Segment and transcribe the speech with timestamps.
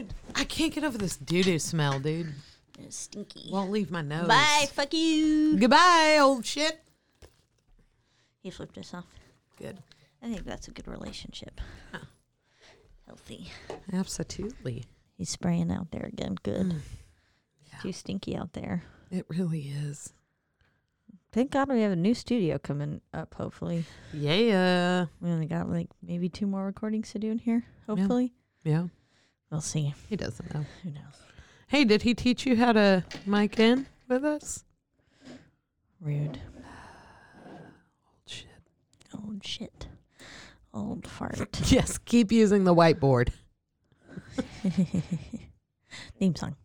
[0.00, 2.32] Dude, I can't get over this doo doo smell, dude.
[2.78, 3.50] It's stinky.
[3.52, 4.26] Won't leave my nose.
[4.28, 4.66] Bye.
[4.72, 5.58] Fuck you.
[5.58, 6.80] Goodbye, old shit.
[8.42, 9.04] He flipped us off.
[9.58, 9.78] Good.
[10.22, 11.60] I think that's a good relationship.
[13.06, 13.48] Healthy.
[13.92, 14.84] Absolutely.
[15.18, 16.36] He's spraying out there again.
[16.42, 16.68] Good.
[16.72, 17.82] Mm.
[17.82, 18.84] Too stinky out there.
[19.10, 20.14] It really is.
[21.32, 23.34] Thank God we have a new studio coming up.
[23.34, 25.06] Hopefully, Yeah.
[25.20, 27.64] we only got like maybe two more recordings to do in here.
[27.86, 28.32] Hopefully,
[28.64, 28.86] Yeah.
[29.50, 29.94] We'll see.
[30.08, 30.64] He doesn't know.
[30.82, 31.02] Who knows?
[31.68, 34.64] Hey, did he teach you how to mic in with us?
[36.00, 36.40] Rude.
[37.46, 38.46] Old shit.
[39.14, 39.86] Old shit.
[40.72, 41.60] Old fart.
[41.70, 43.30] Yes, keep using the whiteboard.
[46.18, 46.56] Theme song.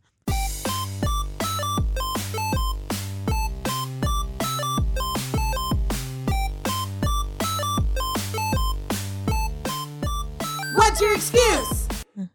[10.75, 11.74] What's your excuse?
[12.17, 12.31] it's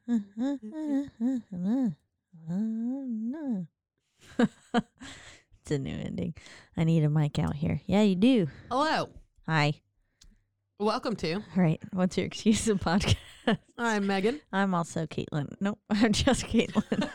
[5.70, 6.34] a new ending.
[6.76, 7.80] I need a mic out here.
[7.86, 8.48] Yeah, you do.
[8.70, 9.08] Hello.
[9.48, 9.72] Hi.
[10.78, 11.36] Welcome to.
[11.36, 11.80] All right.
[11.92, 13.16] What's your excuse of podcast?
[13.78, 14.40] I'm Megan.
[14.52, 15.48] I'm also Caitlin.
[15.60, 17.08] Nope, I'm just Caitlin.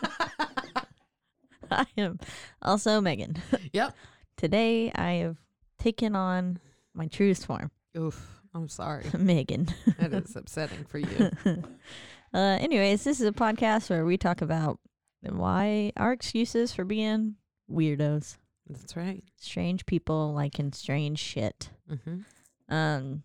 [1.71, 2.19] I am
[2.63, 3.37] also Megan.
[3.73, 3.95] Yep.
[4.37, 5.37] Today I have
[5.77, 6.57] taken on
[6.95, 8.41] my truest form, Oof.
[8.55, 9.05] I'm sorry.
[9.15, 9.67] Megan.
[9.99, 11.29] That is upsetting for you.
[12.35, 14.79] Uh, anyways, this is a podcast where we talk about
[15.21, 17.35] why our excuses for being
[17.71, 18.37] weirdos,
[18.69, 19.23] That's right.
[19.37, 21.69] strange people liking strange shit.
[21.89, 22.73] Mm-hmm.
[22.75, 23.23] Um,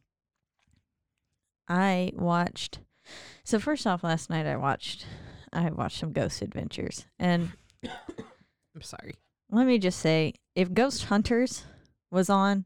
[1.68, 2.80] I watched.
[3.44, 5.06] So first off, last night I watched.
[5.52, 7.50] I watched some Ghost Adventures, and
[7.84, 9.14] I'm sorry.
[9.50, 11.64] let me just say, if Ghost Hunters
[12.12, 12.64] was on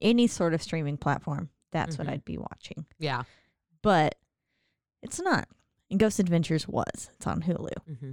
[0.00, 2.10] any sort of streaming platform, that's what Mhm.
[2.12, 2.86] I'd be watching.
[2.98, 3.24] Yeah.
[3.82, 4.14] But
[5.02, 5.48] it's not.
[5.90, 7.10] And Ghost Adventures was.
[7.14, 7.68] It's on Hulu.
[7.90, 8.12] Mm-hmm.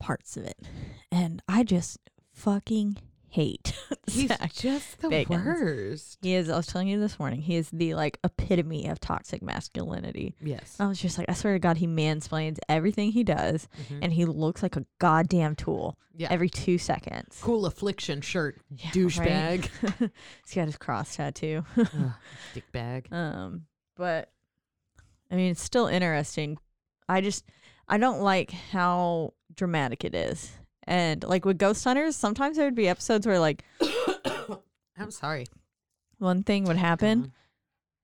[0.00, 0.56] Parts of it,
[1.10, 1.98] and I just
[2.32, 2.98] fucking
[3.28, 3.72] hate
[4.06, 4.52] He's Zach.
[4.52, 5.44] just the Bagans.
[5.44, 6.18] worst.
[6.20, 6.50] He is.
[6.50, 7.40] I was telling you this morning.
[7.40, 10.34] He is the like epitome of toxic masculinity.
[10.42, 10.76] Yes.
[10.78, 14.00] I was just like, I swear to God, he mansplains everything he does, Mhm.
[14.02, 16.28] and he looks like a goddamn tool yeah.
[16.30, 17.38] every two seconds.
[17.40, 19.70] cool affliction shirt, Yeah, douchebag.
[19.82, 20.10] right?
[20.44, 21.64] He's got his cross tattoo.
[22.52, 23.08] Dick bag.
[23.10, 23.62] um,
[23.96, 24.30] but
[25.30, 26.58] I mean, it's still interesting.
[27.08, 27.44] I just,
[27.88, 30.52] I don't like how dramatic it is.
[30.86, 33.64] And like with Ghost Hunters, sometimes there would be episodes where like
[34.98, 35.46] I'm sorry.
[36.18, 37.32] one thing would happen,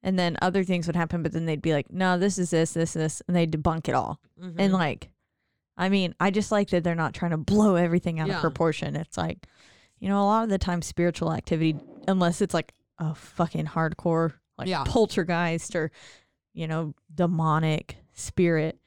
[0.02, 2.72] and then other things would happen, but then they'd be like, no, this is this,
[2.72, 4.18] this, this, and they debunk it all.
[4.42, 4.54] Mhm.
[4.58, 5.10] And like,
[5.76, 8.36] I mean, I just like that they're not trying to blow everything out Yeah.
[8.36, 8.96] of proportion.
[8.96, 9.46] It's like,
[9.98, 11.76] you know, a lot of the time, spiritual activity,
[12.08, 14.84] unless it's like a fucking hardcore, like Yeah.
[14.84, 15.90] poltergeist or,
[16.54, 18.79] you know, demonic spirit,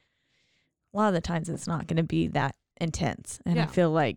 [0.94, 3.40] a lot of the times it's not going to be that intense.
[3.44, 4.16] And I feel like,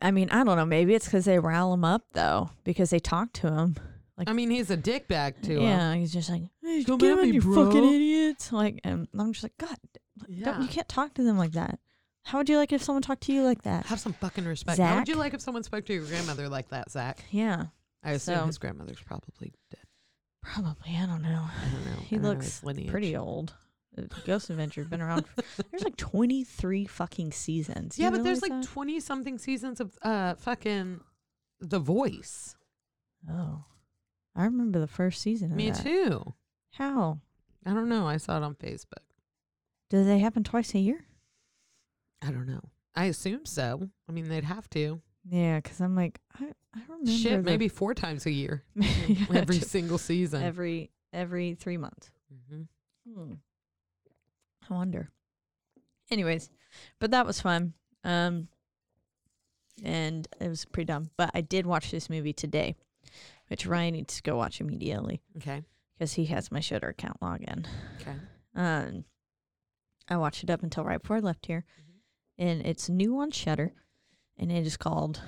[0.00, 0.66] I mean, I don't know.
[0.66, 3.76] Maybe it's because they rile him up though, because they talk to him.
[4.18, 5.60] Like, I mean, he's a dick bag too.
[5.60, 8.50] yeah, he's just like, hey, Come at me, you fucking bro." idiots.
[8.52, 10.60] Like, and I'm just like, God, don't, Yeah.
[10.60, 11.78] you can't talk to them like that.
[12.24, 13.86] How would you like if someone talked to you like that?
[13.86, 14.78] Have some fucking respect.
[14.78, 17.18] How would you like if someone spoke to your grandmother like that, Zach?
[17.30, 17.66] Yeah,
[18.02, 19.80] I assume So- his grandmother's probably dead.
[20.42, 20.96] probably.
[20.96, 21.28] I don't know.
[21.48, 22.02] I don't know.
[22.06, 22.90] He don't looks lineage.
[22.90, 23.54] pretty old.
[23.98, 25.26] Uh, Ghost Adventure's been around.
[25.26, 27.98] For, there's like 23 fucking seasons.
[27.98, 28.64] Yeah, You but there's like that?
[28.64, 31.00] twenty something seasons of uh fucking
[31.60, 32.54] The Voice.
[33.30, 33.64] oh,
[34.34, 35.50] I remember the first season.
[35.52, 35.82] Of Me that.
[35.82, 36.34] too.
[36.74, 37.20] How
[37.64, 38.06] I don't know.
[38.06, 39.04] I saw it on Facebook.
[39.90, 41.04] do they happen twice a year?
[42.22, 42.60] I don't know.
[42.94, 43.88] I assume so.
[44.08, 45.00] I mean, they'd have to.
[45.28, 46.44] Yeah, because I'm like, I,
[46.74, 47.10] I remember.
[47.10, 48.62] Shit, the- maybe four times a year.
[49.34, 50.42] Every single season.
[50.42, 52.10] every every three months.
[52.50, 52.62] hmm
[53.12, 53.34] Hmm.
[54.70, 55.10] I wonder.
[56.10, 56.50] Anyways,
[56.98, 57.74] but that was fun.
[58.04, 58.48] Um,
[59.82, 61.10] and it was pretty dumb.
[61.16, 62.76] But I did watch this movie today,
[63.48, 65.62] which Ryan needs to go watch immediately Okay.
[65.94, 67.66] because he has my Shudder account login.
[68.00, 68.14] Okay.
[68.54, 69.04] Um,
[70.08, 71.64] I watched it up until right before I left here,
[72.38, 73.72] and it's new on Shudder,
[74.38, 75.20] and it is called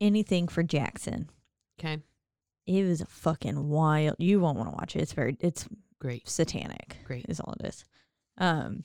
[0.00, 1.30] Anything for Jackson.
[1.78, 1.98] Okay.
[2.66, 4.16] It was a fucking wild.
[4.18, 5.00] You won't want to watch it.
[5.02, 5.36] It's very.
[5.40, 5.66] It's
[6.00, 6.28] Great.
[6.28, 6.98] satanic.
[7.04, 7.24] Great.
[7.28, 7.84] is all it is.
[8.38, 8.84] Um,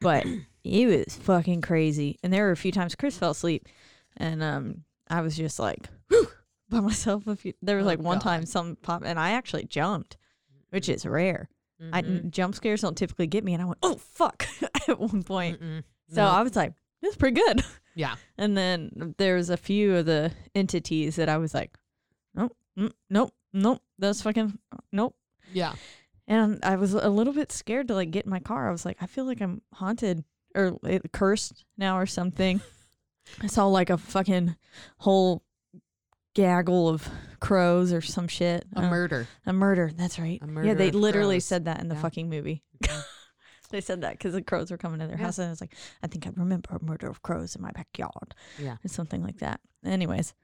[0.00, 0.26] but
[0.64, 2.18] it was fucking crazy.
[2.22, 3.66] And there were a few times Chris fell asleep,
[4.16, 6.28] and um, I was just like whew,
[6.68, 7.26] by myself.
[7.26, 7.52] A few.
[7.62, 8.22] There was Oh, like one God.
[8.24, 10.16] time some pop, and I actually jumped,
[10.70, 11.48] which is rare.
[11.92, 12.30] I Mhm.
[12.30, 14.46] jump scares don't typically get me, and I went oh fuck
[14.88, 15.60] at one point.
[15.60, 15.82] Mm-mm.
[16.10, 16.28] So No.
[16.28, 17.64] I was like, this is pretty good.
[17.96, 18.14] yeah.
[18.38, 21.76] And then there was a few of the entities that I was like,
[22.36, 24.58] nope, mm, nope, nope, that's fucking
[24.92, 25.16] nope.
[25.52, 25.74] Yeah.
[26.28, 28.68] And I was a little bit scared to like get in my car.
[28.68, 30.24] I was like, I feel like I'm haunted
[30.54, 32.60] or uh, cursed now or something.
[33.40, 34.56] I saw like a fucking
[34.98, 35.42] whole
[36.34, 37.08] gaggle of
[37.40, 38.64] crows or some shit.
[38.76, 39.26] A Uh, murder.
[39.46, 39.90] a murder.
[39.94, 40.40] That's right.
[40.42, 41.44] A yeah, they literally crows.
[41.44, 42.00] said that in the Yeah.
[42.02, 42.62] fucking movie.
[43.70, 45.24] they said that because the crows were coming to their Yeah.
[45.24, 47.70] house, and I was like, I think I remember a murder of crows in my
[47.72, 48.76] backyard, Yeah.
[48.84, 49.60] or something like that.
[49.84, 50.34] Anyways,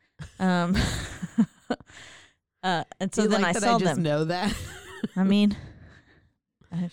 [0.40, 0.74] um,
[2.62, 4.02] uh, and so then like I saw I just them.
[4.02, 4.54] know that.
[5.16, 5.56] I mean,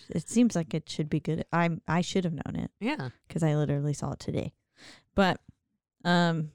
[0.08, 1.44] it seems like it should be good.
[1.52, 3.10] I I should have known it yeah.
[3.28, 4.52] because I literally saw it today.
[5.14, 5.40] But,
[6.04, 6.50] um,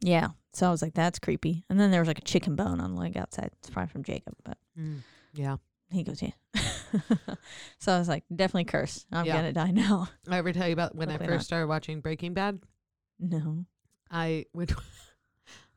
[0.00, 0.28] yeah.
[0.52, 1.64] So I was like, that's creepy.
[1.70, 3.50] And then there was like a chicken bone on the leg outside.
[3.58, 4.98] It's probably from Jacob, but Mm.
[5.34, 5.56] Yeah.
[5.90, 6.30] he goes, yeah.
[7.78, 9.06] so I was like, definitely curse.
[9.12, 9.36] I'm Yeah.
[9.36, 10.08] gonna die now.
[10.28, 11.44] I ever tell you about when I first not.
[11.44, 12.60] started watching Breaking Bad?
[13.18, 13.64] No.
[14.10, 14.72] I would.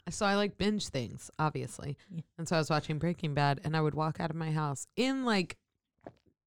[0.10, 1.98] so I like binge things, obviously.
[2.12, 2.22] Yeah.
[2.38, 4.88] And so I was watching Breaking Bad, and I would walk out of my house
[4.96, 5.58] in like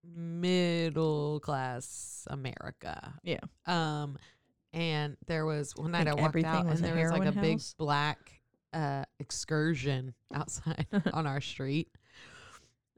[0.04, 3.14] middle class America.
[3.22, 3.40] Yeah.
[3.66, 4.18] Um,
[4.72, 7.40] and there was one night Like I walked out, and there was like a heroin
[7.40, 8.32] big black
[8.74, 11.88] uh excursion outside on our street,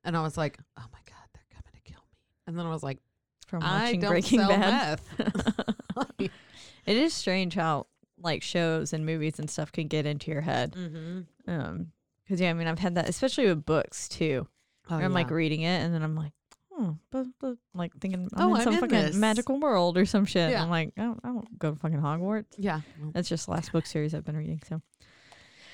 [0.05, 2.71] and I was like, "Oh my god, they're coming to kill me!" And then I
[2.71, 2.99] was like,
[3.47, 5.01] From "I watching Breaking Bad.
[5.17, 5.75] meth."
[6.19, 7.87] it is strange how
[8.23, 10.73] like shows and movies and stuff can get into your head.
[10.73, 11.21] mm-hmm.
[11.51, 11.93] Um,
[12.25, 14.47] because yeah, I mean, I've had that, especially with books too.
[14.89, 16.33] Oh, I'm like reading it, and then I'm like,
[16.73, 19.17] oh, but, but like thinking I'm Oh, in I'm some in fucking this.
[19.17, 20.51] magical world or some shit.
[20.51, 20.63] Yeah.
[20.63, 22.55] I'm like, I don't, I don't go to fucking Hogwarts.
[22.57, 22.81] yeah.
[23.13, 24.61] That's just the last book series I've been reading.
[24.69, 24.81] So,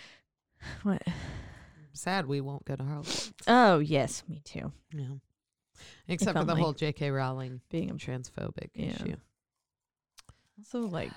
[0.82, 1.02] what?
[1.92, 3.32] sad we won't go to Hogwarts.
[3.46, 4.72] Oh yes, me too.
[4.92, 5.04] Yeah.
[6.08, 6.62] Except for the only.
[6.62, 7.10] whole J.K.
[7.10, 8.86] Rowling Being a transphobic Yeah.
[8.92, 9.16] issue.
[10.58, 11.10] also like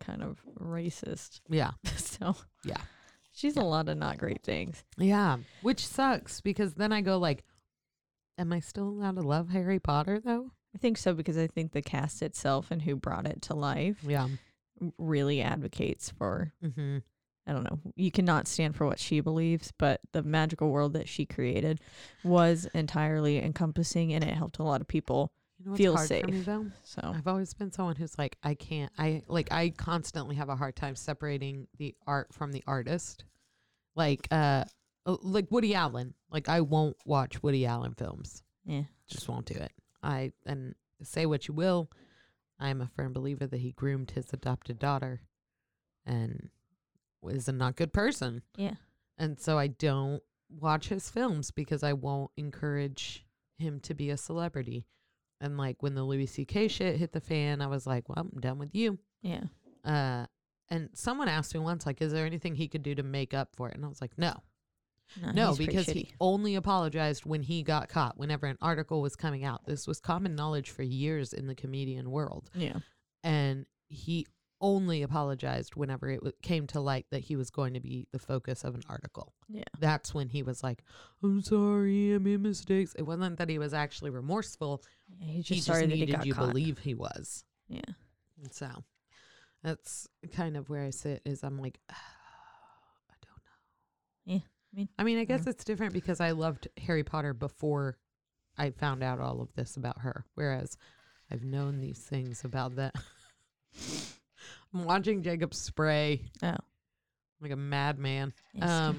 [0.00, 1.40] kind of racist.
[1.48, 1.72] Yeah.
[1.96, 2.78] so Yeah.
[3.32, 3.62] she's Yeah.
[3.62, 4.84] a lot of not great things.
[4.96, 5.38] Yeah.
[5.62, 7.44] Which sucks because then I go like,
[8.38, 10.50] am I still allowed to love Harry Potter though?
[10.74, 13.98] I think so because I think the cast itself and who brought it to life
[14.02, 14.28] Yeah.
[14.98, 16.98] really advocates for Mm-hmm.
[17.46, 17.78] I don't know.
[17.94, 21.78] You cannot stand for what she believes, but the magical world that she created
[22.24, 25.30] was entirely encompassing and it helped a lot of people.
[25.64, 26.44] You know Feel for me safe.
[26.44, 26.66] though?
[26.82, 30.56] So, I've always been someone who's like, I can't, I like, I constantly have a
[30.56, 33.24] hard time separating the art from the artist.
[33.96, 34.64] Like, uh,
[35.06, 36.14] uh, like Woody Allen.
[36.30, 38.42] Like, I won't watch Woody Allen films.
[38.64, 38.82] yeah.
[39.08, 39.72] Just won't do it.
[40.02, 41.90] I, and say what you will,
[42.58, 45.22] I'm a firm believer that he groomed his adopted daughter
[46.06, 46.50] and
[47.22, 48.42] was a not good person.
[48.56, 48.74] Yeah.
[49.18, 53.24] And so I don't watch his films because I won't encourage
[53.58, 54.86] him to be a celebrity.
[55.44, 56.68] And like when the Louis C.K.
[56.68, 58.98] shit hit the fan, I was like, well, I'm done with you.
[59.20, 59.42] Yeah.
[59.84, 60.24] Uh,
[60.70, 63.50] and someone asked me once, like, is there anything he could do to make up
[63.54, 63.76] for it?
[63.76, 64.32] And I was like, no,
[65.34, 69.44] no, pretty because he only apologized when he got caught, whenever an article was coming
[69.44, 69.66] out.
[69.66, 72.50] This was common knowledge for years in the comedian world.
[72.54, 72.78] Yeah.
[73.22, 74.26] And he
[74.64, 78.18] only apologized whenever it w- came to light that he was going to be the
[78.18, 79.34] focus of an article.
[79.48, 79.64] Yeah.
[79.78, 80.82] That's when he was like,
[81.22, 82.94] I'm sorry, I made mistakes.
[82.98, 84.82] It wasn't that he was actually remorseful.
[85.18, 86.48] Yeah he just just sorry he needed you caught.
[86.48, 87.44] believe he was.
[87.68, 87.80] Yeah.
[88.42, 88.68] And so
[89.62, 91.94] that's kind of where I sit is I'm like, I
[93.22, 94.34] don't know.
[94.34, 94.40] Yeah,
[94.72, 95.50] I mean, I mean, I guess yeah.
[95.50, 97.96] it's different because I loved Harry Potter before
[98.58, 100.24] I found out all of this about her.
[100.34, 100.76] Whereas
[101.30, 102.94] I've known these things about that.
[104.74, 106.56] I'm watching Jacob spray Oh.
[107.40, 108.32] like a madman.
[108.60, 108.98] Um.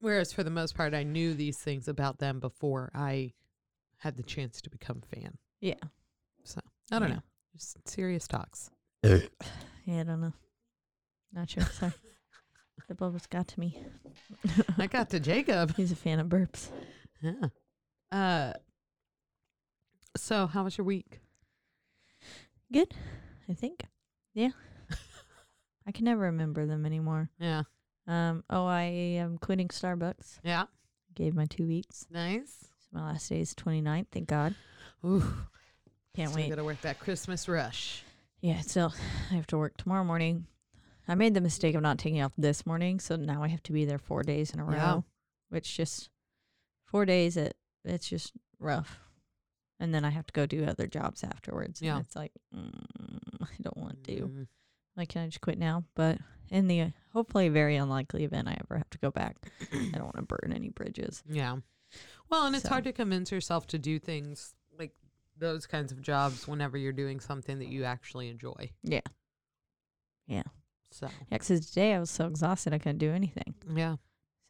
[0.00, 3.34] Whereas for the most part, I knew these things about them before I
[4.00, 5.38] had the chance to become a fan.
[5.60, 5.74] yeah.
[6.44, 6.60] So
[6.92, 7.14] I don't Yeah.
[7.16, 7.22] know.
[7.54, 8.70] Just serious talks.
[9.86, 10.32] Yeah, I don't know.
[11.32, 11.62] Not sure.
[11.72, 11.92] Sorry.
[12.88, 13.76] the bubbles got to me.
[14.78, 15.74] I got to Jacob.
[15.76, 16.68] He's a fan of burps.
[17.22, 17.48] Yeah.
[18.12, 18.52] Uh
[20.16, 21.20] So, how was your week?
[22.72, 22.94] Good,
[23.48, 23.84] I think.
[24.34, 24.50] Yeah.
[25.86, 27.30] I can never remember them anymore.
[27.38, 27.62] Yeah.
[28.06, 28.44] Um.
[28.50, 28.82] Oh, I
[29.18, 30.38] am quitting Starbucks.
[30.44, 30.64] Yeah.
[31.14, 32.06] Gave my two weeks.
[32.10, 32.69] Nice.
[32.92, 34.06] My last day is 29th.
[34.12, 34.54] Thank God.
[35.04, 35.22] Ooh.
[36.16, 36.48] Can't Still wait.
[36.50, 38.02] gotta work that Christmas rush.
[38.40, 38.60] Yeah.
[38.60, 38.92] Still,
[39.30, 40.46] I have to work tomorrow morning.
[41.06, 43.72] I made the mistake of not taking off this morning, so now I have to
[43.72, 45.00] be there four days in a row, Yeah.
[45.48, 46.08] which just
[46.86, 47.36] four days.
[47.36, 49.00] It it's just rough.
[49.78, 51.80] And then I have to go do other jobs afterwards.
[51.80, 51.96] Yeah.
[51.96, 52.70] And it's like mm,
[53.42, 54.12] I don't want to.
[54.16, 54.46] Mm.
[54.96, 55.84] Like, can I just quit now?
[55.94, 56.18] But
[56.50, 59.36] in the hopefully very unlikely event I ever have to go back,
[59.72, 61.22] I don't want to burn any bridges.
[61.28, 61.56] Yeah.
[62.30, 64.94] Well, and it's So- hard to convince yourself to do things like
[65.36, 68.70] those kinds of jobs whenever you're doing something that you actually enjoy.
[68.82, 69.00] Yeah.
[70.26, 70.44] Yeah.
[70.92, 73.54] So, Yeah, because today I was so exhausted I couldn't do anything.
[73.68, 73.96] yeah.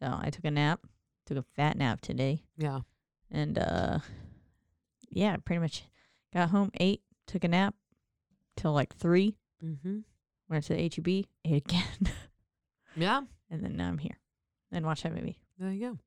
[0.01, 0.87] So I took a nap,
[1.27, 2.81] took a fat nap today, Yeah.
[3.31, 3.99] and uh,
[5.11, 5.85] yeah, pretty much
[6.33, 7.75] got home, ate, took a nap
[8.57, 10.01] till like three, Mm-hmm.
[10.49, 12.15] went to the HEB, ate again,
[12.97, 13.23] Yeah.
[13.51, 14.19] and then now I'm here
[14.73, 15.39] and watch that movie.
[15.59, 15.99] There you go.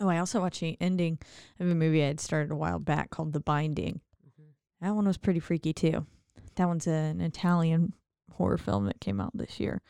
[0.00, 1.18] Oh, I also watched the ending
[1.58, 4.00] of a movie I had started a while back called The Binding.
[4.80, 6.06] That one was pretty freaky too.
[6.54, 7.94] That one's an Italian
[8.32, 9.82] horror film that came out this year.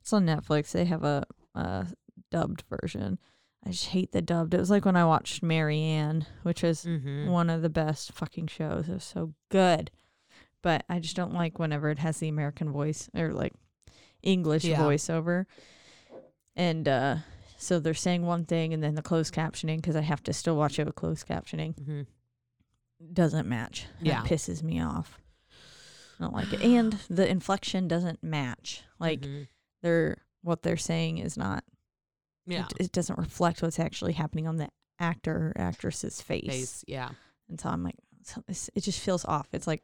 [0.00, 0.72] It's on Netflix.
[0.72, 1.86] They have a, a
[2.30, 3.18] dubbed version.
[3.66, 4.52] I just hate the dubbed.
[4.52, 7.30] It was like when I watched Marianne, which was Mm-hmm.
[7.30, 8.88] one of the best fucking shows.
[8.90, 9.90] It was so good.
[10.60, 13.54] But I just don't like whenever it has the American voice or like
[14.22, 14.78] English Yeah.
[14.80, 15.46] voiceover.
[16.56, 17.16] And uh
[17.64, 20.56] so they're saying one thing and then the closed captioning because I have to still
[20.56, 22.02] watch it with closed captioning Mm-hmm.
[23.12, 23.86] doesn't match.
[24.00, 24.22] That Yeah.
[24.22, 25.18] pisses me off.
[26.18, 26.60] I don't like it.
[26.62, 28.82] And the inflection doesn't match.
[28.98, 29.48] Like Mhm.
[29.82, 31.64] they're what they're saying is not
[32.46, 32.66] yeah.
[32.78, 34.68] it, it doesn't reflect what's actually happening on the
[34.98, 36.46] actor or actress's face.
[36.46, 36.84] Face.
[36.86, 37.10] Yeah.
[37.48, 37.96] And so I'm like
[38.48, 39.48] it just feels off.
[39.52, 39.82] It's like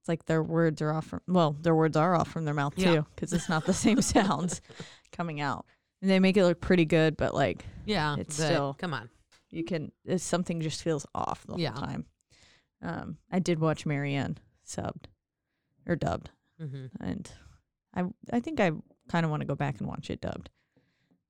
[0.00, 2.74] it's like their words are off from well, their words are off from their mouth
[2.76, 2.94] Yeah.
[2.94, 4.60] too because it's not the same sounds
[5.12, 5.66] coming out.
[6.02, 8.16] And they make it look pretty good, but like Yeah.
[8.18, 9.10] It's but still- Come on.
[9.50, 11.72] you can it's something just feels off the Yeah.
[11.72, 12.06] whole time.
[12.82, 15.06] Um, I did watch Marianne subbed
[15.86, 16.30] or dubbed,
[16.60, 16.86] Mm-hmm.
[17.02, 17.30] and
[17.94, 18.72] I I think I
[19.08, 20.50] kind of want to go back and watch it dubbed.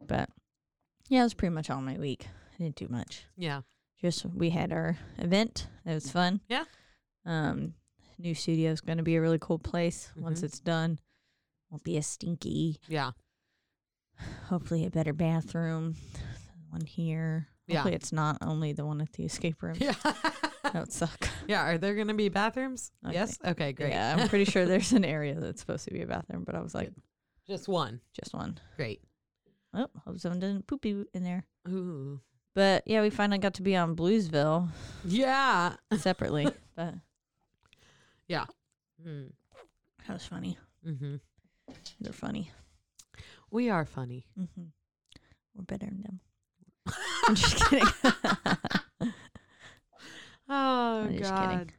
[0.07, 0.29] But
[1.09, 2.29] yeah, it was pretty much all my week.
[2.55, 3.25] I didn't do much.
[3.37, 3.63] Yeah.
[4.01, 5.67] Just we had our event.
[5.85, 6.41] It was fun.
[6.49, 6.65] Yeah.
[7.25, 7.75] Um,
[8.19, 10.45] new studio is going to be a really cool place once Mhm.
[10.45, 10.99] it's done.
[11.71, 12.79] Won't be as stinky.
[12.89, 13.13] Yeah.
[14.49, 15.97] Hopefully, a better bathroom.
[16.71, 17.49] One here.
[17.67, 17.77] Yeah.
[17.77, 19.77] Hopefully, it's not only the one at the escape room.
[19.79, 19.95] Yeah.
[20.63, 21.29] That would suck.
[21.49, 21.63] yeah.
[21.65, 22.93] Are there going to be bathrooms?
[23.05, 23.39] I yes.
[23.45, 23.73] Okay.
[23.73, 23.91] Great.
[23.91, 26.61] Yeah, I'm pretty sure there's an area that's supposed to be a bathroom, but I
[26.61, 26.91] was like,
[27.47, 28.01] Just one.
[28.21, 28.59] just one.
[28.77, 29.03] Great.
[29.75, 31.45] Oh, hope someone doesn't poopy in there.
[31.69, 32.21] Ooh.
[32.55, 34.69] But yeah, we finally got to be on Bluesville
[35.05, 35.75] Yeah.
[35.97, 36.95] separately, but
[38.29, 38.47] yeah.
[39.07, 39.31] Mm.
[40.07, 40.59] that was funny.
[40.87, 41.17] Mm-hmm.
[42.01, 42.51] They're funny.
[43.51, 44.27] We are funny.
[44.37, 44.67] hmm
[45.55, 46.21] We're better than them.
[47.29, 47.87] I'm just kidding.
[50.49, 51.49] Oh I'm just God.
[51.51, 51.71] kidding.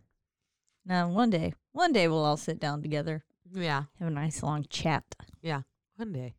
[0.85, 3.23] now, one day, one day we'll all sit down together,
[3.53, 3.83] Yeah.
[3.99, 5.03] have a nice long chat,
[5.41, 5.63] Yeah.
[5.97, 6.35] One day.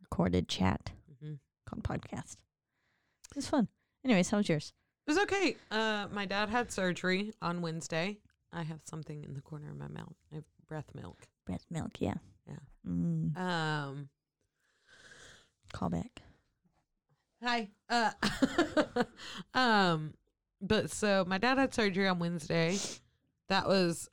[0.00, 1.34] recorded chat Mm-hmm.
[1.66, 2.36] called podcast.
[3.30, 3.68] It was fun.
[4.04, 4.72] Anyways, how was yours?
[5.06, 5.56] It was okay.
[5.70, 8.18] Uh, my dad had surgery on Wednesday.
[8.52, 10.14] I have something in the corner of my mouth.
[10.32, 11.18] I have breath milk.
[11.46, 12.14] Breast milk, yeah.
[12.46, 12.56] Yeah.
[12.88, 14.08] Mm, Um.
[15.74, 16.22] Call back.
[17.42, 17.70] Hi.
[17.88, 18.10] Uh.
[19.54, 20.14] um.
[20.60, 22.78] But so my dad had surgery on Wednesday.
[23.48, 24.08] That was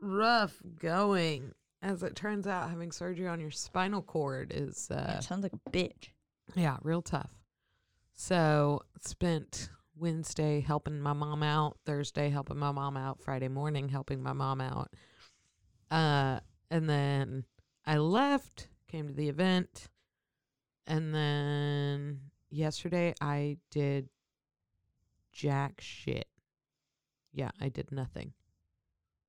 [0.00, 1.52] rough going.
[1.80, 5.70] As it turns out, having surgery on your spinal cord is uh, sounds like a
[5.70, 6.08] bitch.
[6.54, 7.30] Yeah, real tough.
[8.14, 14.22] So spent Wednesday helping my mom out, Thursday helping my mom out, Friday morning helping
[14.22, 14.90] my mom out.
[15.90, 16.40] Uh
[16.70, 17.44] and then
[17.86, 19.88] I left, came to the event,
[20.86, 24.08] and then yesterday I did
[25.32, 26.26] jack shit.
[27.32, 28.32] Yeah, I did nothing.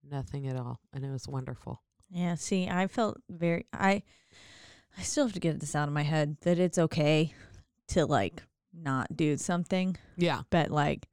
[0.10, 0.80] Nothing at all.
[0.94, 1.82] And it was wonderful.
[2.10, 4.04] Yeah, see, I felt very I
[4.98, 7.34] I still have to get this out of my head that it's okay
[7.90, 8.44] to like
[8.74, 10.42] not do something, Yeah.
[10.50, 11.08] but like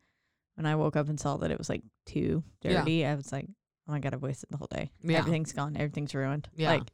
[0.54, 2.80] when I woke up and saw that it was like too Yeah.
[2.80, 3.46] dirty, I was like,
[3.88, 4.90] "Oh my god, I've wasted the whole day.
[5.02, 5.18] Yeah.
[5.18, 5.76] Everything's gone.
[5.76, 6.70] Everything's ruined." Yeah.
[6.72, 6.90] Like,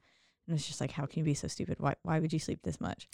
[0.47, 1.77] and it's just like, how can you be so stupid?
[1.81, 1.95] Why?
[2.03, 3.09] Why would you sleep this much?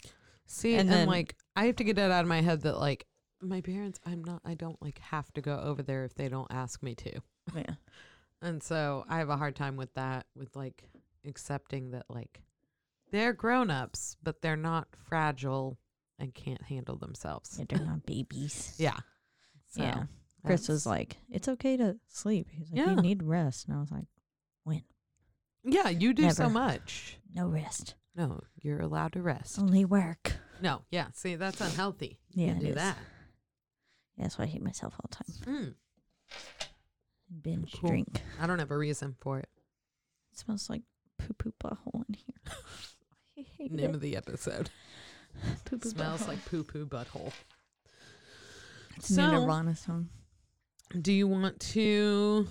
[0.45, 2.77] See, And and, then- like I have to get that out of my head that
[2.79, 3.07] like
[3.41, 6.51] my parents, I'm not, I don't like have to go over there if they don't
[6.51, 7.19] ask me to,
[7.55, 7.75] Yeah,
[8.41, 10.83] and so I have a hard time with that, with like
[11.27, 12.41] accepting that like
[13.11, 15.77] they're grown ups, but they're not fragile
[16.17, 17.55] and can't handle themselves.
[17.59, 18.75] yeah they're not babies.
[18.79, 18.97] Yeah,
[19.71, 20.03] so Yeah.
[20.45, 22.95] Chris was like, "It's okay to sleep." He's like, Yeah.
[22.95, 24.05] "You need rest," and I was like,
[24.63, 24.83] "When?"
[25.63, 27.17] Yeah, you do so much.
[27.33, 29.59] "No rest, No, you're allowed to rest.
[29.59, 31.07] only work." No, yeah.
[31.13, 32.19] See, that's unhealthy.
[32.31, 32.75] You Yeah, can't do is.
[32.75, 32.97] that.
[34.17, 35.55] Yeah, that's why I hate myself all the time.
[35.65, 35.75] Mm,
[37.41, 37.89] Binge Cool.
[37.89, 38.21] drink.
[38.39, 39.49] I don't have a reason for it.
[40.31, 40.83] It smells like
[41.17, 42.35] poo poo butthole in here.
[43.37, 43.95] I hate Name it.
[43.95, 44.69] of the episode.
[45.65, 46.27] Poo poo Smells butthole.
[46.29, 47.33] like poo poo butthole.
[48.95, 50.09] It's So- Nirvana song.
[51.01, 52.47] Do you want to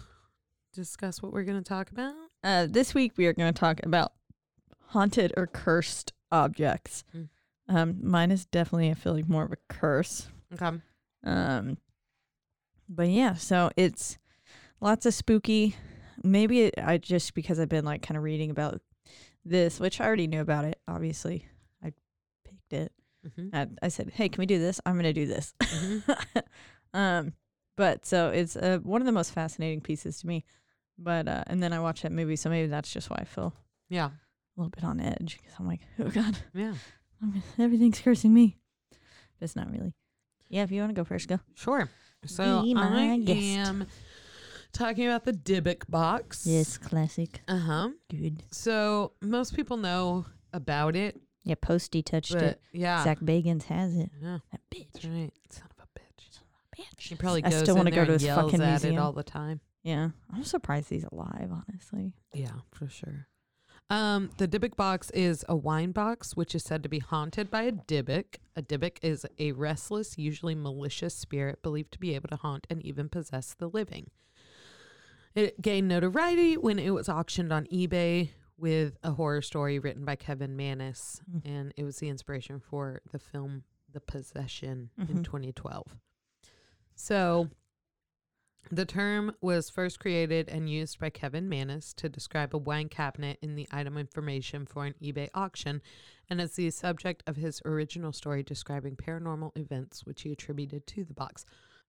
[0.74, 2.14] discuss what we're going to talk about?
[2.42, 4.12] Uh, this week we are going to talk about
[4.94, 7.04] haunted or cursed objects.
[7.14, 7.28] Mm.
[7.68, 10.28] Um, mine is definitely I feel like more of a curse.
[10.52, 10.78] Okay.
[11.24, 11.78] Um,
[12.88, 14.18] but yeah, so it's
[14.80, 15.74] lots of spooky.
[16.22, 18.80] Maybe it, I just because I've been like kind of reading about
[19.44, 20.78] this, which I already knew about it.
[20.86, 21.48] Obviously,
[21.82, 21.92] I
[22.44, 22.92] picked it.
[23.26, 23.56] Mm-hmm.
[23.56, 24.80] I, I said, "Hey, can we do this?
[24.86, 26.16] I'm going to do this." Mhm.
[26.94, 27.32] um,
[27.76, 30.44] but so it's uh, one of the most fascinating pieces to me.
[30.98, 33.52] But uh, and then I watched that movie, so maybe that's just why I feel
[33.88, 34.10] Yeah.
[34.56, 36.74] A little bit on edge because I'm like, oh god, Yeah.
[37.22, 38.56] I'm, everything's cursing me.
[38.90, 39.94] But it's not really.
[40.48, 41.40] Yeah, if you want to go first, go.
[41.54, 41.88] Sure.
[42.26, 43.38] So Be I guest.
[43.40, 43.86] am
[44.72, 46.46] talking about the Dybbuk box.
[46.46, 47.42] Yes, classic.
[47.48, 47.88] Uh huh.
[48.10, 48.42] Good.
[48.50, 52.60] So most people know about it, Yeah, Posty touched but it.
[52.72, 53.02] yeah.
[53.04, 54.10] Zach Bagans has it.
[54.22, 54.38] Yeah.
[54.52, 54.92] That bitch.
[54.92, 55.32] That's right.
[55.50, 56.38] Son of a bitch.
[56.78, 57.08] Bitch.
[57.08, 58.94] He probably I goes still want wanna go to his fucking museum.
[58.94, 59.60] it all the time.
[59.82, 61.50] Yeah, I'm surprised he's alive.
[61.68, 62.12] Honestly.
[62.32, 63.26] Yeah, for sure.
[63.90, 67.62] Um, the Dybbuk box is a wine box which is said to be haunted by
[67.62, 68.36] a Dybbuk.
[68.56, 72.82] A Dybbuk is a restless, usually malicious spirit believed to be able to haunt and
[72.82, 74.10] even possess the living.
[75.34, 80.16] It gained notoriety when it was auctioned on eBay with a horror story written by
[80.16, 81.42] Kevin Mannis, Mm.
[81.44, 85.24] and it was the inspiration for the film The Possession in Mhm.
[85.24, 85.96] 2012.
[86.94, 87.50] So,
[88.70, 93.38] the term was first created and used by Kevin Mannis to describe a wine cabinet
[93.42, 95.82] in the item information for an eBay auction,
[96.30, 101.04] and as the subject of his original story describing paranormal events which he attributed to
[101.04, 101.44] the box.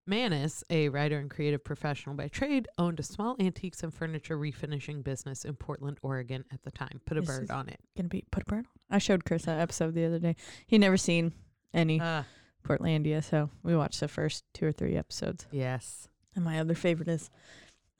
[0.08, 5.04] Mannis, a writer and creative professional by trade, owned a small antiques and furniture refinishing
[5.04, 7.02] business in Portland, Oregon at the time.
[7.06, 7.80] Put a This bird on it.
[7.98, 8.72] Gonna be put a bird on.
[8.92, 10.36] I showed Chris that episode the other day.
[10.68, 11.34] He never seen
[11.74, 12.22] any Uh,
[12.64, 15.48] Portlandia, so we watched the first two or three episodes.
[15.52, 16.08] yes.
[16.36, 17.30] And my other favorite is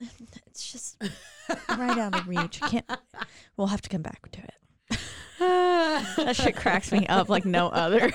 [0.46, 0.96] it's just
[1.70, 2.60] right out of reach.
[2.60, 2.84] Can't
[3.56, 4.98] we'll have to come back to it.
[5.38, 8.12] That shit cracks me up like no other.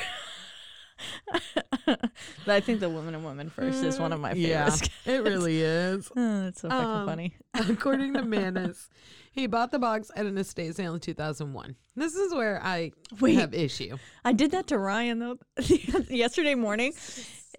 [1.25, 4.89] but I think the woman and woman first is one of my favorites.
[5.05, 6.11] Yeah, it really is.
[6.15, 7.35] oh, it's so fucking Um, funny.
[7.55, 8.87] According to Mannis,
[9.31, 11.75] he bought the box at an estate sale in 2001.
[11.95, 13.35] This is where I Wait.
[13.35, 13.97] have issue.
[14.23, 15.37] I did that to Ryan though
[16.09, 16.93] yesterday morning,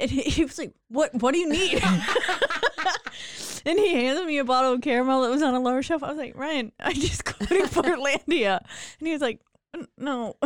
[0.01, 1.15] and he, he was like, "What?
[1.15, 1.83] What do you need?"
[3.67, 6.03] and he handed me a bottle of caramel that was on a lower shelf.
[6.03, 8.59] I was like, "Ryan, I just quoted Portlandia,"
[8.99, 9.41] and he was like,
[9.99, 10.37] "No."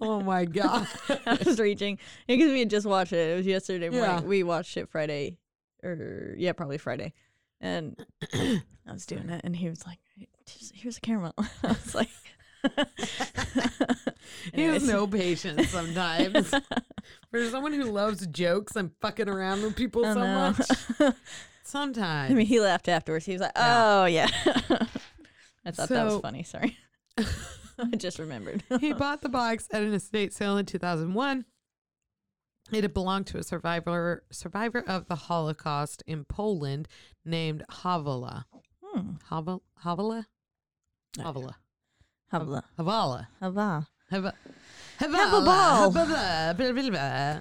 [0.00, 0.86] Oh my god.
[1.26, 3.32] I was reaching because we had just watched it.
[3.32, 4.08] It was yesterday morning.
[4.10, 4.20] Yeah.
[4.22, 5.36] We watched it Friday,
[5.82, 7.12] or yeah, probably Friday,
[7.60, 7.94] and
[8.32, 12.08] I was doing it, and he was like, "Here's- "Here's a caramel." I was like.
[14.54, 16.50] He has no patience sometimes.
[17.30, 20.54] For someone who loves jokes and fucking around with people so know.
[20.56, 21.14] much.
[21.64, 22.30] Sometimes.
[22.32, 23.26] I mean, he laughed afterwards.
[23.26, 24.28] He was like, "Oh yeah."
[25.66, 26.42] I thought that was So- funny.
[26.42, 26.76] Sorry,
[27.18, 28.62] I just remembered.
[28.80, 31.44] he bought the box at an estate sale in 2001.
[32.72, 36.88] It had belonged to a survivor survivor of the Holocaust in Poland
[37.24, 38.44] named Havala.
[38.82, 39.12] hmm.
[39.28, 40.26] Havel, Havala?
[41.18, 41.50] No.
[42.32, 42.62] Havala.
[42.78, 43.26] Havla, Havala.
[43.40, 43.86] hava.
[44.10, 44.34] Have a,
[44.98, 45.90] have Have a ball.
[45.90, 46.04] Blah,
[46.54, 47.40] blah, blah, blah.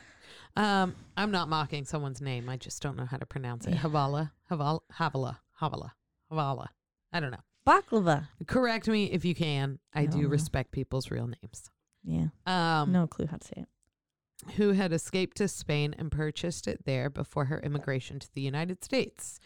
[0.56, 2.48] Um, I'm not mocking someone's name.
[2.50, 3.74] I just don't know how to pronounce it.
[3.76, 4.32] Havala.
[4.52, 4.80] Havala.
[5.00, 5.38] Havala.
[5.62, 5.91] Havala.
[6.32, 6.67] Havala.
[7.12, 7.38] I don't know.
[7.67, 8.28] Baklava.
[8.48, 9.80] Correct me if you can.
[9.93, 11.69] I do respect people's real names.
[12.04, 14.52] Yeah, Um, no clue how to say it.
[14.58, 18.84] who had escaped to Spain and purchased it there before her immigration to the United
[18.84, 19.39] States.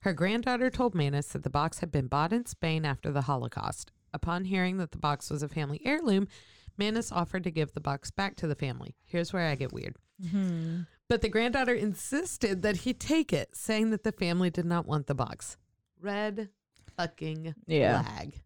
[0.00, 3.92] Her granddaughter told Mannis that the box had been bought in Spain after the Holocaust.
[4.14, 6.28] Upon hearing that the box was a family heirloom,
[6.78, 8.94] Mannis offered to give the box back to the family.
[9.04, 9.96] Here's where I get weird.
[10.22, 10.80] Mm-hmm.
[11.08, 15.06] But the granddaughter insisted that he take it, saying that the family did not want
[15.06, 15.56] the box.
[16.00, 16.48] Red
[16.96, 18.02] fucking Yeah.
[18.02, 18.40] flag.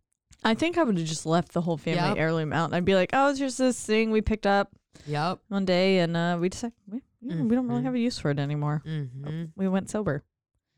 [0.45, 2.19] I think I would have just left the whole family Yep.
[2.19, 2.73] heirloom out.
[2.75, 4.71] I'd be like, "Oh, it's just this thing we picked up
[5.07, 5.41] Yep.
[5.49, 7.85] one day, and uh, we decided we, know, we don't really Mhm.
[7.85, 8.83] have a use for it anymore.
[8.87, 9.45] Mm-hmm.
[9.57, 10.25] We went sober.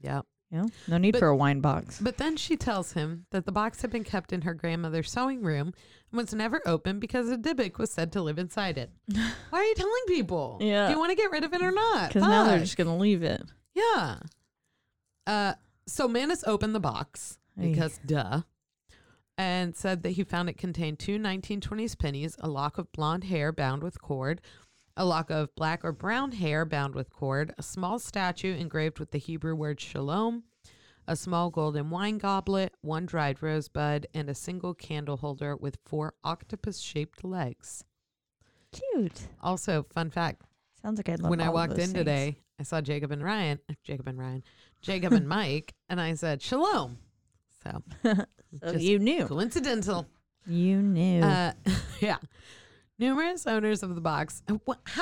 [0.00, 0.26] Yep.
[0.50, 2.00] Know, no need But- for a wine box.
[2.00, 5.42] But then she tells him that the box had been kept in her grandmother's sewing
[5.42, 5.74] room
[6.10, 8.90] and was never opened because a Dybbuk was said to live inside it.
[9.50, 10.56] Why are you telling people?
[10.62, 10.86] Yeah.
[10.86, 12.08] Do you want to get rid of it or not?
[12.08, 13.42] Because now they're just gonna leave it.
[13.74, 14.20] Yeah.
[15.26, 15.54] Uh,
[15.86, 17.66] so Mannis opened the box Ay.
[17.68, 18.40] because duh,
[19.36, 23.52] and said that he found it contained two 1920s pennies, a lock of blonde hair
[23.52, 24.40] bound with cord,
[24.98, 29.12] a lock of black or brown hair bound with cord, a small statue engraved with
[29.12, 30.42] the Hebrew word shalom,
[31.06, 36.14] a small golden wine goblet, one dried rosebud, and a single candle holder with four
[36.24, 37.84] octopus shaped legs.
[38.72, 39.28] Cute.
[39.40, 40.42] Also, fun fact
[40.82, 41.92] Sounds like I'd love when I walked in things.
[41.92, 44.42] today, I saw Jacob and Ryan, Jacob and Ryan,
[44.82, 46.98] Jacob and Mike, and I said, Shalom.
[47.62, 47.82] So,
[48.64, 49.26] So you knew.
[49.26, 50.06] coincidental.
[50.46, 51.22] You knew.
[51.22, 51.52] Uh,
[52.00, 52.16] yeah.
[52.98, 54.42] Numerous owners of the box.
[54.48, 54.56] How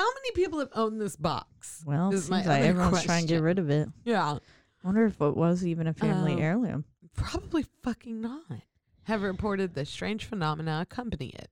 [0.05, 1.83] many people have owned this box?
[1.85, 3.89] well, it is my seems like everyone's trying to get rid of it.
[4.03, 4.37] Yeah.
[4.83, 6.85] wonder if it was even a family Um, heirloom.
[7.15, 8.43] Probably fucking not.
[9.03, 11.49] Have reported the strange phenomena accompany it.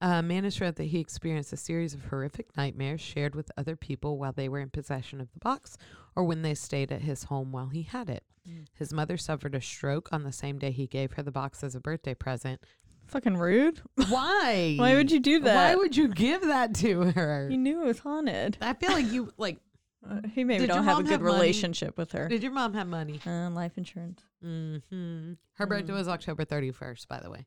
[0.00, 4.18] Uh, Mannis wrote that he experienced a series of horrific nightmares shared with other people
[4.18, 5.76] while they were in possession of the box
[6.14, 8.22] or when they stayed at his home while he had it.
[8.74, 11.74] His mother suffered a stroke on the same day he gave her the box as
[11.74, 12.60] a birthday present.
[13.14, 13.80] Fucking rude.
[14.08, 14.74] Why?
[14.76, 15.54] Why would you do that?
[15.54, 17.48] Why would you give that to her?
[17.48, 18.58] He knew it was haunted.
[18.60, 19.58] I feel like you like.
[20.04, 21.32] Uh, he maybe Did don't have a mom good have money?
[21.34, 22.26] relationship with her.
[22.26, 23.20] Did your mom have money?
[23.24, 24.20] Uh, life insurance.
[24.44, 25.34] Mm-hmm.
[25.52, 27.46] Her birthday was October thirty first, by the way.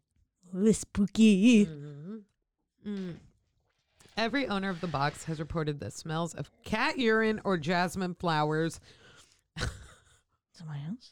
[0.55, 1.65] Ooh, spooky.
[1.65, 3.11] mm-hmm
[4.15, 8.79] Every owner of the box has reported that smells of cat urine or jasmine flowers
[10.57, 11.11] Somebody else?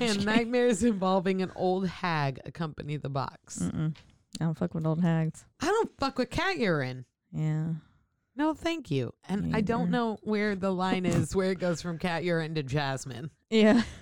[0.00, 3.58] and nightmares involving an old hag accompany the box.
[3.58, 3.94] Mm-mm.
[4.40, 5.44] I don't fuck with old hags.
[5.60, 7.04] I don't fuck with cat urine.
[7.32, 7.66] Yeah.
[8.34, 9.12] No, thank you.
[9.28, 12.62] And I don't know where the line is where it goes from cat urine to
[12.62, 13.30] jasmine.
[13.50, 13.82] Yeah.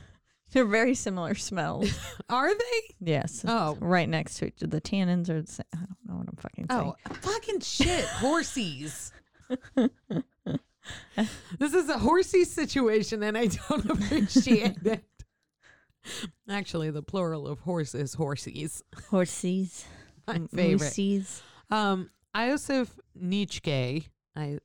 [0.53, 1.93] They're very similar smells.
[2.29, 2.95] Are they?
[3.01, 3.45] yes.
[3.47, 3.77] Oh.
[3.81, 4.69] Right next to each other.
[4.69, 5.67] The tannins are the same.
[5.73, 6.95] I don't know what I'm fucking oh, saying.
[7.09, 8.05] Oh, fucking shit.
[8.05, 9.13] Horsies.
[12.01, 15.05] this is a horsey situation and I don't appreciate it.
[16.49, 18.83] Actually, the plural of horse is horsies.
[19.11, 19.85] Horsies.
[20.27, 20.93] My favorite.
[20.93, 21.43] moosies.
[21.71, 22.89] Um, Iosif
[23.21, 24.59] Neitzke, I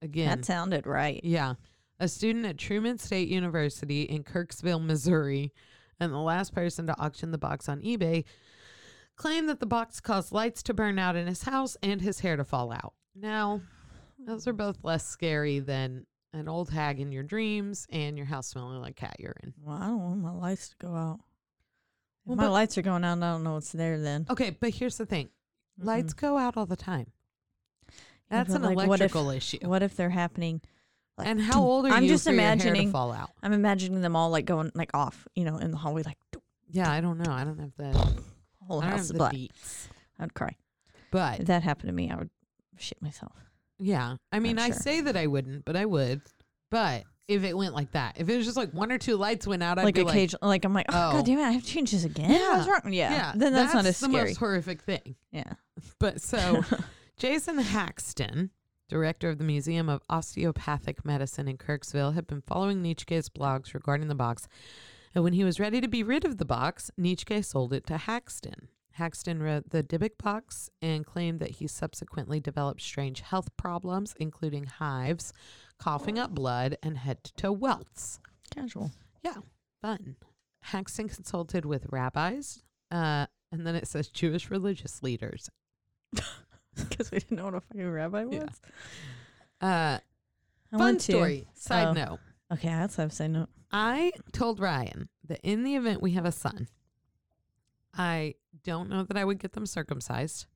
[0.00, 1.20] again, That sounded right.
[1.22, 1.54] yeah,
[2.00, 5.52] a student at Truman State University in Kirksville, Missouri,
[6.00, 8.24] and the last person to auction the box on eBay,
[9.16, 12.36] claimed that the box caused lights to burn out in his house and his hair
[12.36, 12.94] to fall out.
[13.14, 13.60] Now,
[14.18, 18.48] those are both less scary than an old hag in your dreams and your house
[18.48, 19.54] smelling like cat urine.
[19.62, 21.20] Well, I don't want my lights to go out.
[21.20, 24.26] If Well, my but- lights are going out, and I don't know what's there then.
[24.30, 25.86] Okay, but here's the thing: mm-hmm.
[25.86, 27.08] lights go out all the time.
[28.30, 29.58] That's but, an like, what if- electrical issue.
[29.62, 30.62] What if they're happening?
[31.18, 31.94] like, and how old are you?
[31.94, 32.90] I'm you just hair to imagining.
[32.90, 33.30] fall out?
[33.42, 36.16] I'm imagining them all like going like off, you know, in the hallway, like
[36.70, 37.30] Yeah, I don't know.
[37.30, 38.22] I don't have the
[38.66, 39.32] whole house the black.
[39.32, 39.88] beats.
[40.18, 40.56] I'd cry.
[41.10, 42.30] But If that happened to me, I would
[42.78, 43.34] shit myself.
[43.82, 44.76] Yeah, I mean, I'm I sure.
[44.76, 46.22] say that I wouldn't, but I would.
[46.70, 49.46] But if it went like that, if it was just like one or two lights
[49.46, 51.12] went out, I'd like be occasionally, like, I'm like, oh, oh.
[51.16, 52.30] god damn it, I have to change this again.
[52.30, 52.72] What's Yeah.
[52.72, 52.92] wrong?
[52.92, 54.28] Yeah, yeah, then that's, not as the scary.
[54.28, 55.16] most horrific thing.
[55.30, 55.54] yeah,
[55.98, 56.62] But so,
[57.18, 58.50] Jason Haxton,
[58.88, 64.08] director of the Museum of Osteopathic Medicine in Kirksville, had been following Neitzke's blogs regarding
[64.08, 64.46] the box.
[65.14, 67.98] And when he was ready to be rid of the box, Neitzke sold it to
[67.98, 68.68] Haxton.
[68.94, 74.64] Haxton wrote the Dybbuk box and claimed that he subsequently developed strange health problems, including
[74.64, 75.32] hives,
[75.78, 78.20] coughing up blood, and head to toe welts.
[78.54, 78.90] casual.
[79.22, 79.36] Yeah,
[79.80, 80.16] fun.
[80.60, 85.50] Haxton consulted with rabbis, uh, and then it says Jewish religious leaders.
[86.74, 88.60] Because we didn't know what a fucking rabbi was.
[89.60, 89.98] Yeah.
[89.98, 89.98] Uh,
[90.70, 91.48] fun went to- story.
[91.54, 91.92] Side oh.
[91.92, 92.18] note.
[92.52, 93.46] Okay, that's what I say no.
[93.70, 96.68] I told Ryan that in the event we have a son,
[97.96, 100.46] I don't know that I would get them circumcised.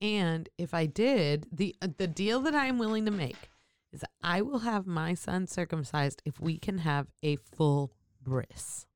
[0.00, 3.50] And if I did, the uh, the deal that I am willing to make
[3.92, 8.86] is I will have my son circumcised if we can have a full bris.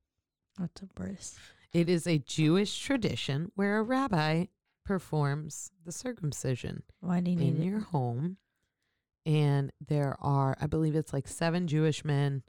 [0.57, 1.37] What's a bris?
[1.73, 4.45] It is a Jewish tradition where a rabbi
[4.85, 7.65] performs the circumcision Why do you need in it?
[7.65, 8.37] your home.
[9.25, 12.43] And there are, I believe it's like seven Jewish men,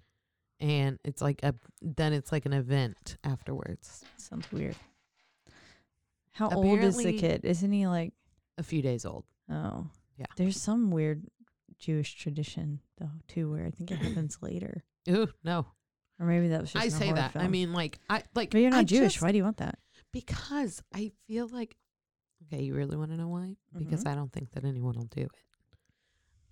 [0.61, 4.05] and it's like a then it's like an event afterwards.
[4.17, 4.77] Sounds weird.
[6.35, 7.45] How old is the Apparently- kid?
[7.45, 8.13] Isn't he like?
[8.59, 9.25] A few days old.
[9.51, 10.27] Oh, Yeah.
[10.37, 11.25] There's some weird
[11.79, 15.67] Jewish tradition though too, where I think it happens later, Ooh, no.
[16.21, 16.83] or maybe that was just.
[16.85, 17.37] I in a say horror that.
[17.37, 17.51] I film.
[17.51, 18.51] mean, like I like.
[18.51, 19.15] but you're not I Jewish.
[19.15, 19.79] just- Why do you want that?
[20.13, 21.77] Because I feel like.
[22.53, 23.57] Okay, you really want to know why?
[23.77, 24.11] Because Mhm.
[24.13, 25.31] I don't think that anyone will do it.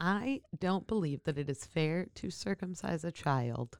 [0.00, 3.78] I don't believe that it is fair to circumcise a child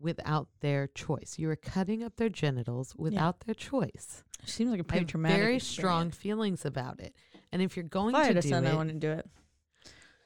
[0.00, 1.34] without their choice.
[1.38, 4.22] You are cutting up their genitals without their choice.
[4.44, 5.38] Seems like a pretty traumatic.
[5.38, 7.14] very strong feelings about it.
[7.52, 9.26] And if you're going If I to do son, it, I want to do it.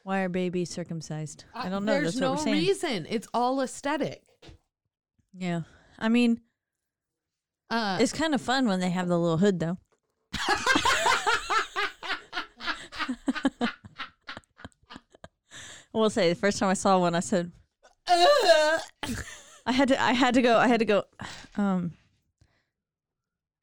[0.03, 1.45] Why are babies circumcised?
[1.55, 1.93] I uh, don't know.
[1.93, 2.57] There's That's no what we're saying.
[2.57, 3.07] reason.
[3.09, 4.23] It's all aesthetic.
[5.33, 5.63] Yeah.
[5.99, 6.41] I mean,
[7.71, 9.79] Uh, it's kind of fun when they have the little hood, though.
[15.93, 17.51] I will say the first time I saw one, I said,
[19.67, 21.05] I had to, I had to go, I had to go.
[21.57, 21.93] Um,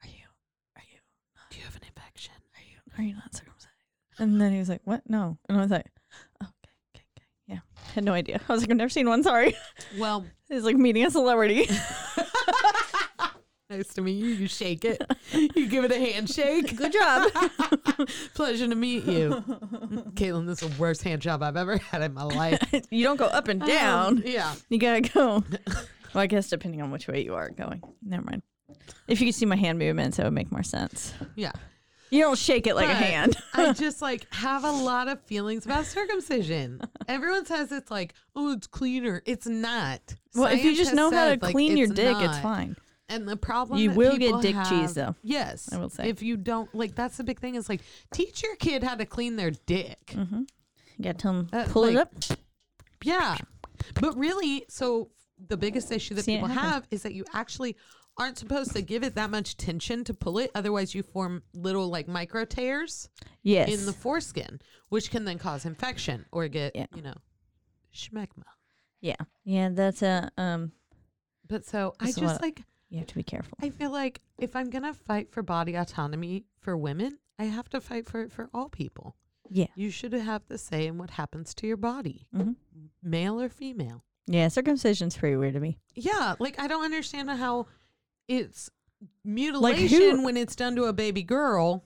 [0.03, 0.25] are you,
[0.75, 0.99] are you,
[1.49, 2.33] do you have an infection?
[2.55, 3.73] are you, are you not circumcised?
[4.19, 5.01] And then he was like, what?
[5.10, 5.38] No.
[5.49, 5.88] And I was like,
[6.41, 7.60] oh, okay, okay, okay, yeah.
[7.93, 8.39] Had no idea.
[8.47, 9.23] I was like, I've never seen one.
[9.23, 9.55] Sorry.
[9.97, 11.67] Well, It's like meeting a celebrity.
[13.69, 14.30] nice to meet you.
[14.30, 15.01] You shake it.
[15.34, 16.75] You give it a handshake.
[16.75, 17.30] Good job.
[18.34, 19.43] Pleasure to meet you.
[20.15, 22.62] Caitlin, this is the worst hand job I've ever had in my life.
[22.89, 24.17] you don't go up and down.
[24.19, 24.56] Um, yeah.
[24.69, 25.43] You gotta go.
[25.67, 25.84] well,
[26.15, 27.84] I guess depending on which way you are going.
[28.01, 28.41] Never mind.
[29.08, 31.13] If you could see my hand movements, it would make more sense.
[31.36, 31.51] Yeah.
[32.10, 33.36] You don't shake it like a hand.
[33.53, 36.82] I just like have a lot of feelings about circumcision.
[37.08, 39.21] Everyone says it's like, oh, it's cleaner.
[39.25, 40.15] It's not.
[40.36, 42.77] Well, if you just know how to like, clean your dick, it's fine.
[43.10, 45.15] And the problem You that will get dick have- cheese, though.
[45.24, 46.10] Yes, I will say.
[46.10, 49.06] if you don't like, that's the big thing is like teach your kid how to
[49.06, 50.08] clean their dick.
[50.08, 50.41] Mm-hmm.
[50.98, 52.13] You gotta tell them Uh, pull it up.
[53.04, 53.38] Yeah,
[54.02, 55.12] but really, so
[55.48, 57.78] the biggest issue that See people have is that you actually
[58.17, 60.50] aren't supposed to give it that much tension to pull it.
[60.56, 63.10] Otherwise, you form little like micro tears
[63.43, 63.70] Yes.
[63.72, 66.88] in the foreskin, which can then cause infection or get Yeah.
[66.96, 67.13] you know
[67.93, 68.43] schmegma.
[69.00, 69.15] yeah.
[69.46, 69.70] Yeah.
[69.70, 70.72] That's a um.
[71.48, 73.58] But so I just like You have to be careful.
[73.62, 77.82] I feel like if I'm gonna fight for body autonomy for women, I have to
[77.82, 79.15] fight for it for all people.
[79.50, 79.67] Yeah.
[79.76, 82.52] You should have the say in what happens to your body, hmm
[83.04, 84.04] male or female.
[84.26, 84.47] Yeah.
[84.47, 85.78] Circumcision's pretty weird to me.
[85.95, 87.67] Yeah, like I don't understand how
[88.28, 88.69] it's
[89.23, 91.84] mutilation who- when it's done to a baby girl.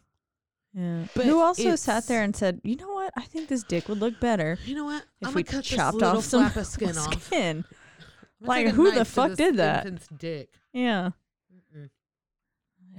[0.73, 1.05] Yeah.
[1.13, 3.11] But Who also sat there and said, "You know what?
[3.17, 5.03] I think this dick would look better You know what?
[5.19, 7.65] if I'm we chopped this little off some of skin skin." Gonna
[8.41, 9.85] Like, who the fuck did that?
[9.85, 10.49] infant's dick.
[10.73, 11.11] Yeah.
[11.53, 11.89] Mm-mm.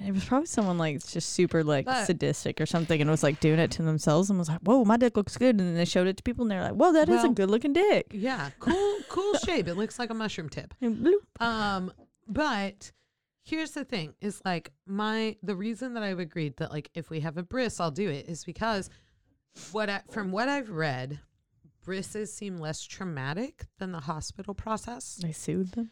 [0.07, 3.41] It was probably someone like just super like But- sadistic or something and was like
[3.41, 5.85] doing it to themselves and was like, Whoa, my dick looks good and then they
[5.85, 8.07] showed it to people and they're like, Whoa, that is a good looking dick.
[8.13, 9.69] Yeah, cool, cool shape.
[9.69, 10.73] It looks like a mushroom tip.
[10.81, 11.45] And bloop.
[11.45, 11.93] Um,
[12.27, 12.93] but
[13.45, 17.21] here's the thing: is like my the reason that I've agreed that like if we
[17.21, 18.89] have a bris, I'll do it is because
[19.73, 21.21] what I, from what I've read,
[21.87, 25.17] brises seem less traumatic than the hospital process.
[25.23, 25.91] They sued them.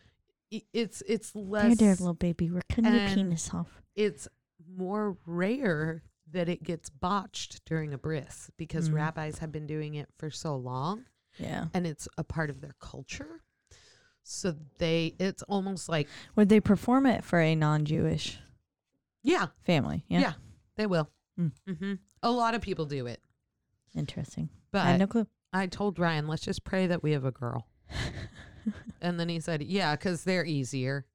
[0.72, 1.76] It's it's less.
[1.78, 3.82] there, there, little baby, we're cutting your penis off.
[3.94, 4.26] it's
[4.76, 8.94] more rare that it gets botched during a bris because Mm.
[8.94, 11.04] rabbis have been doing it for so long
[11.38, 11.66] Yeah.
[11.74, 13.42] and it's a part of their culture.
[14.22, 18.38] So they, it's almost like, Would they perform it for a non Jewish
[19.22, 20.04] yeah, family?
[20.08, 20.20] Yeah.
[20.20, 20.32] Yeah,
[20.76, 21.10] they will.
[21.38, 21.52] Mm.
[21.66, 23.20] hmm A lot of people do it,
[23.94, 24.50] Interesting.
[24.72, 25.26] but I had no clue.
[25.52, 27.66] I told Ryan, let's just pray that we have a girl.
[29.00, 31.06] and then he said, yeah, because they're easier.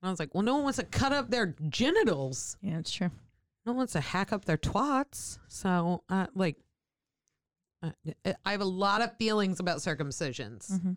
[0.00, 2.56] And I was like, well, no one wants to cut up their genitals.
[2.62, 3.10] Yeah, it's true.
[3.66, 5.38] No one wants to hack up their twats.
[5.48, 6.56] So, uh, like,
[7.82, 7.90] uh,
[8.44, 10.80] I have a lot of feelings about circumcisions.
[10.80, 10.92] hmm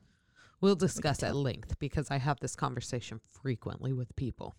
[0.62, 4.56] We'll discuss at length because I have this conversation frequently with people.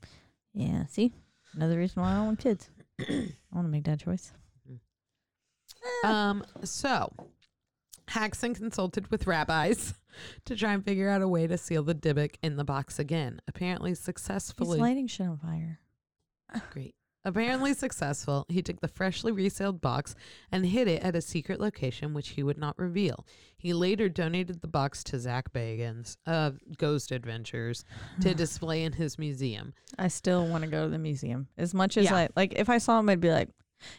[0.53, 0.87] Yeah.
[0.87, 1.13] See?
[1.55, 2.71] Another reason why I don't want kids.
[3.01, 4.33] I want to make that choice.
[6.05, 7.13] Um, so
[8.13, 9.95] Haxton consulted with rabbis
[10.45, 13.41] to try and figure out a way to seal the dybbuk in the box again.
[13.49, 14.79] Apparently He's successfully.
[14.79, 15.81] lighting shit on fire.
[16.71, 16.95] Great.
[17.25, 20.17] Apparently successful, he took the freshly resealed box
[20.51, 23.25] and hid it at a secret location which he would not reveal.
[23.57, 27.85] He later donated the box to Zach Bagans of Ghost Adventures
[28.23, 29.73] to display in his museum.
[29.99, 31.47] I still want to go to the museum.
[31.57, 32.17] As much as Yeah.
[32.17, 33.51] I like if I saw him I'd be like,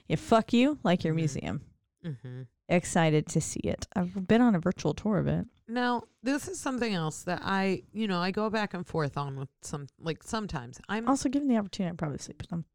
[0.08, 1.18] Yeah, fuck you, like your Mhm.
[1.18, 1.62] museum.
[2.06, 2.42] Mm-hmm.
[2.70, 3.88] Excited to see it.
[3.96, 5.46] I've been on a virtual tour of it.
[5.68, 9.38] Now, this is something else that I, you know, I go back and forth on
[9.38, 12.66] with some, like sometimes I'm, Also given the opportunity I'd probably sleep with them.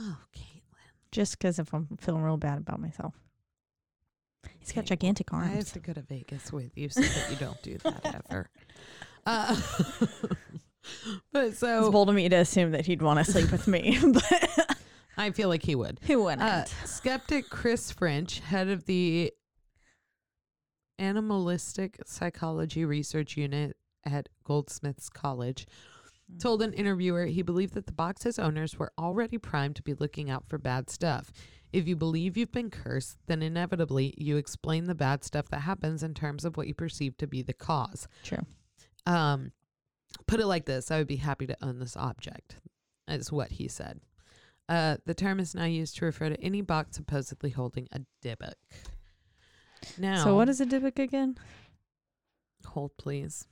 [0.00, 0.62] oh, Caitlin.
[1.12, 3.14] Just because if I'm feeling real bad about myself.
[4.58, 5.72] He's got gigantic I have arms.
[5.72, 8.50] to go to Vegas with you so that you don't do that ever.
[9.26, 9.54] Uh,
[11.32, 13.98] but so It's bold of me to assume that he'd want to sleep with me,
[14.12, 14.59] but
[15.20, 16.00] I feel like he would.
[16.02, 16.42] He wouldn't?
[16.42, 19.32] Uh, skeptic Chris French, head of the
[20.98, 25.66] Anomalistic Psychology Research Unit at Goldsmiths College,
[26.40, 30.30] told an interviewer he believed that the box's owners were already primed to be looking
[30.30, 31.32] out for bad stuff.
[31.70, 36.02] If you believe you've been cursed, then inevitably you explain the bad stuff that happens
[36.02, 38.08] in terms of what you perceive to be the cause.
[38.24, 38.46] True.
[39.04, 39.52] Um,
[40.26, 42.56] put it like this I would be happy to own this object,
[43.06, 44.00] is what he said.
[44.70, 48.54] Uh, the term is now used to refer to any box supposedly holding a dybbuk.
[49.98, 51.36] Now, So what is a dybbuk again?
[52.64, 53.48] Hold, please.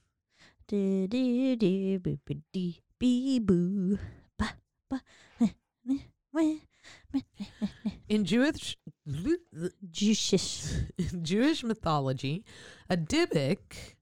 [8.08, 8.76] In Jewish
[9.06, 12.44] in Jewish mythology,
[12.88, 13.96] a Dybbuk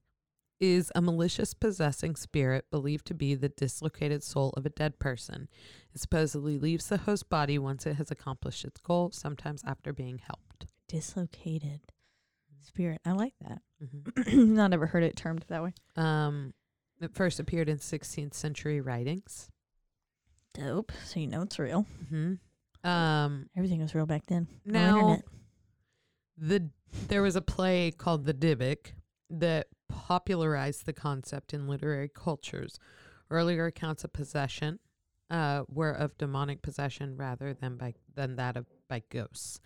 [0.59, 5.47] is a malicious possessing spirit believed to be the dislocated soul of a dead person.
[5.93, 10.19] It supposedly leaves the host body once it has accomplished its goal, sometimes after being
[10.19, 10.65] helped.
[10.87, 11.81] Dislocated
[12.61, 12.99] spirit.
[13.05, 13.61] I like that.
[13.81, 14.33] Mhm.
[14.55, 15.73] Not ever heard it termed that way.
[15.95, 16.53] Um,
[16.99, 19.49] it first appeared in 16th century writings.
[20.53, 20.91] Dope.
[21.05, 21.83] So you know it's real.
[22.09, 22.33] hmm
[22.83, 24.47] Um, Everything was real back then.
[24.65, 25.25] No Now- internet.
[26.37, 26.69] the
[27.09, 28.93] there was a play called The Dybbuk
[29.29, 32.79] that popularized the concept in literary cultures.
[33.29, 34.79] Earlier accounts of possession
[35.29, 39.59] uh, were of demonic possession rather than by than that of by ghosts.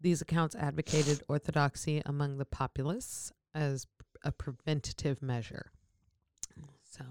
[0.00, 3.86] These accounts advocated orthodoxy among the populace as
[4.22, 5.72] a preventative measure.
[6.84, 7.04] So,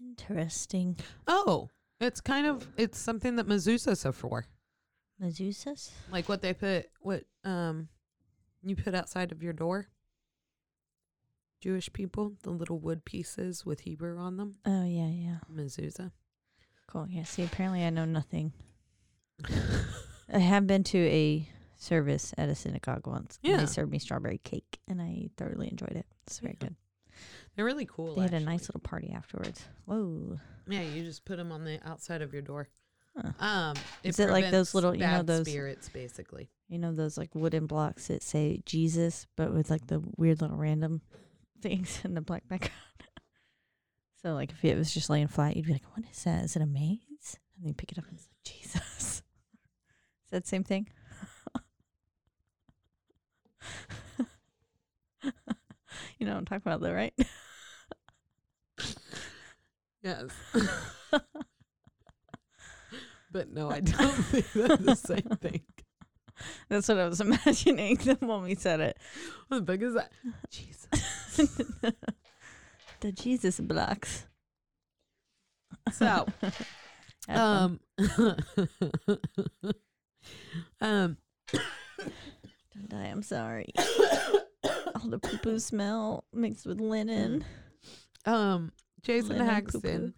[0.00, 0.96] Interesting.
[1.26, 1.68] oh,
[2.00, 4.46] it's kind of it's something that mezuzahs are for.
[5.20, 5.90] Mezuzahs?
[6.10, 7.88] Like what they put, what um,
[8.62, 9.88] you put outside of your door.
[11.60, 15.38] Jewish people, the little wood pieces with Hebrew on them, Oh, yeah, yeah.
[15.52, 16.12] mezuzah.
[16.86, 17.06] Cool.
[17.08, 17.24] Yeah.
[17.24, 18.52] See, apparently I know nothing.
[20.32, 23.38] I have been to a service at a synagogue once.
[23.42, 23.56] Yeah.
[23.58, 26.06] they served me strawberry cake, and I thoroughly enjoyed it.
[26.26, 26.68] It's very Yeah.
[26.68, 26.76] good.
[27.54, 28.14] They're really cool.
[28.16, 29.64] They had a nice little party afterwards.
[29.86, 30.38] Whoa.
[30.68, 32.68] Yeah, you just put them on the outside of your door.
[33.16, 33.32] Huh.
[33.44, 36.50] Um, Is it like those little- you know, those- spirits, basically?
[36.68, 40.56] You know those like wooden blocks that say Jesus, but with like the weird little
[40.56, 41.00] random
[41.62, 42.72] things in the black background.
[44.22, 46.44] so like if it was just laying flat, you'd be like, "What is that?
[46.44, 46.98] Is it a maze?"
[47.54, 49.22] And then you pick it up and it's like Jesus.
[50.26, 50.88] Is that the same thing?
[56.18, 57.14] you know what I'm talking about, though, right?
[60.02, 60.30] Yes.
[63.36, 65.60] But no, I don't think they're the same thing.
[66.70, 68.96] That's what I was imagining moment we said it.
[69.48, 70.10] What the fuck is that?
[70.50, 71.94] Jesus.
[73.00, 74.26] the Jesus blocks.
[75.92, 76.26] So,
[77.28, 77.78] um,
[80.80, 81.18] um,
[81.52, 83.04] Don't die.
[83.04, 83.68] I'm sorry.
[84.64, 87.44] All the poo poo smell mixed with linen.
[88.24, 88.72] um,
[89.02, 90.14] Jason Linen Haxton.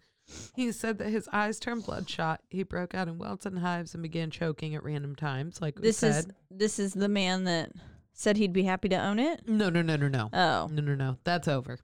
[0.55, 2.41] He said that his eyes turned bloodshot.
[2.49, 5.81] He broke out in welts and hives and began choking at random times, like we
[5.83, 6.35] This is said.
[6.51, 7.71] this is the man that
[8.13, 9.47] said he'd be happy to own it.
[9.47, 11.17] no, no, no, no, no, Oh, no, no, no.
[11.23, 11.79] That's over.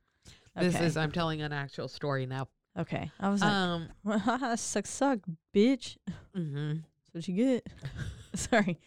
[0.56, 2.48] This is I'm telling an actual story now.
[2.78, 3.12] okay.
[3.20, 5.20] I was like, Um, well, suck, suck,
[5.54, 5.98] bitch.
[6.38, 6.74] Mm-hmm.
[7.14, 7.68] That's what you get.
[8.36, 8.80] sorry.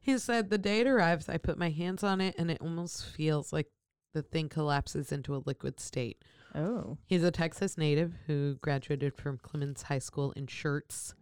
[0.00, 3.04] he said the day it arrives, I put my hands on it, and it almost
[3.06, 3.66] feels like
[4.14, 6.22] the thing collapses into a liquid state.
[6.54, 11.14] Oh, He's a Texas native who graduated from Clemens High School in Schertz.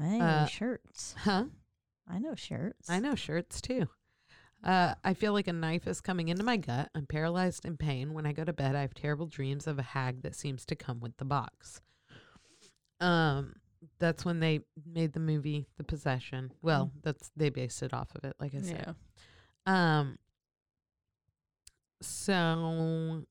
[0.00, 1.14] I know Uh, Schertz.
[1.16, 1.44] Huh?
[2.08, 2.88] I know Schertz.
[2.88, 3.88] I know Schertz too.
[4.62, 6.88] Uh, I feel like a knife is coming into my gut.
[6.94, 8.14] I'm paralyzed in pain.
[8.14, 10.74] When I go to bed, I have terrible dreams of a hag that seems to
[10.76, 11.82] come with the box.
[13.00, 13.56] Um,
[13.98, 16.52] that's when they made the movie The Possession.
[16.62, 18.94] Well, that's they based it off of it, like I said.
[19.66, 19.98] Yeah.
[19.98, 20.18] Um.
[22.02, 23.24] So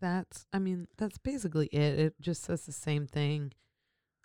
[0.00, 1.98] that's, I mean, that's basically it.
[1.98, 3.52] It just says the same thing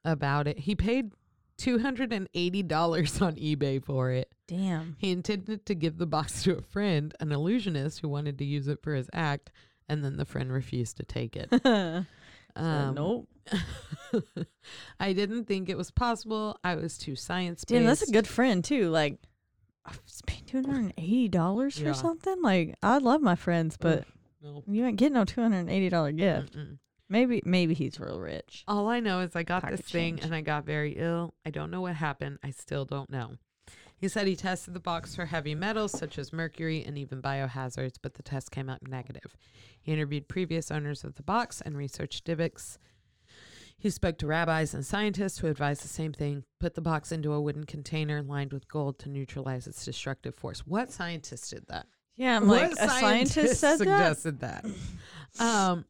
[0.06, 0.60] about it.
[0.60, 1.12] He paid
[1.58, 4.32] two hundred and eighty dollars on eBay for it.
[4.48, 4.96] Damn.
[5.00, 8.68] He intended to give the box to a friend, an illusionist who wanted to use
[8.68, 9.52] it for his act,
[9.88, 11.50] and then the friend refused to take it.
[11.64, 12.06] Said
[12.56, 13.28] Um, nope.
[15.00, 16.58] I didn't think it was possible.
[16.64, 17.80] I was too science based.
[17.80, 18.90] Damn, that's a good friend too.
[18.90, 19.18] Like,
[19.86, 21.90] I spent two hundred and eighty dollars Yeah.
[21.90, 22.42] for something.
[22.42, 24.06] Like, I love my friends, but
[24.44, 24.64] no.
[24.68, 26.54] you ain't getting no two hundred and eighty dollar gift.
[26.56, 26.78] Mm-mm.
[27.10, 28.64] Maybe, maybe he's real rich.
[28.68, 30.26] All I know is I got Pocket this thing change.
[30.26, 31.36] and I got very ill.
[31.46, 32.40] I don't know what happened.
[32.44, 33.34] I still don't know.
[33.98, 37.96] He said he tested the box for heavy metals such as mercury and even biohazards,
[38.02, 39.36] but the test came out negative.
[39.82, 42.80] He interviewed previous owners of the box and researched Dybbuk's.
[43.78, 47.34] He spoke to rabbis and scientists who advised the same thing put the box into
[47.34, 50.66] a wooden container lined with gold to neutralize its destructive force.
[50.66, 51.86] What scientist did that?
[52.16, 53.86] Yeah, I'm like a scientist said that.
[53.86, 54.66] suggested that.
[55.40, 55.86] Um,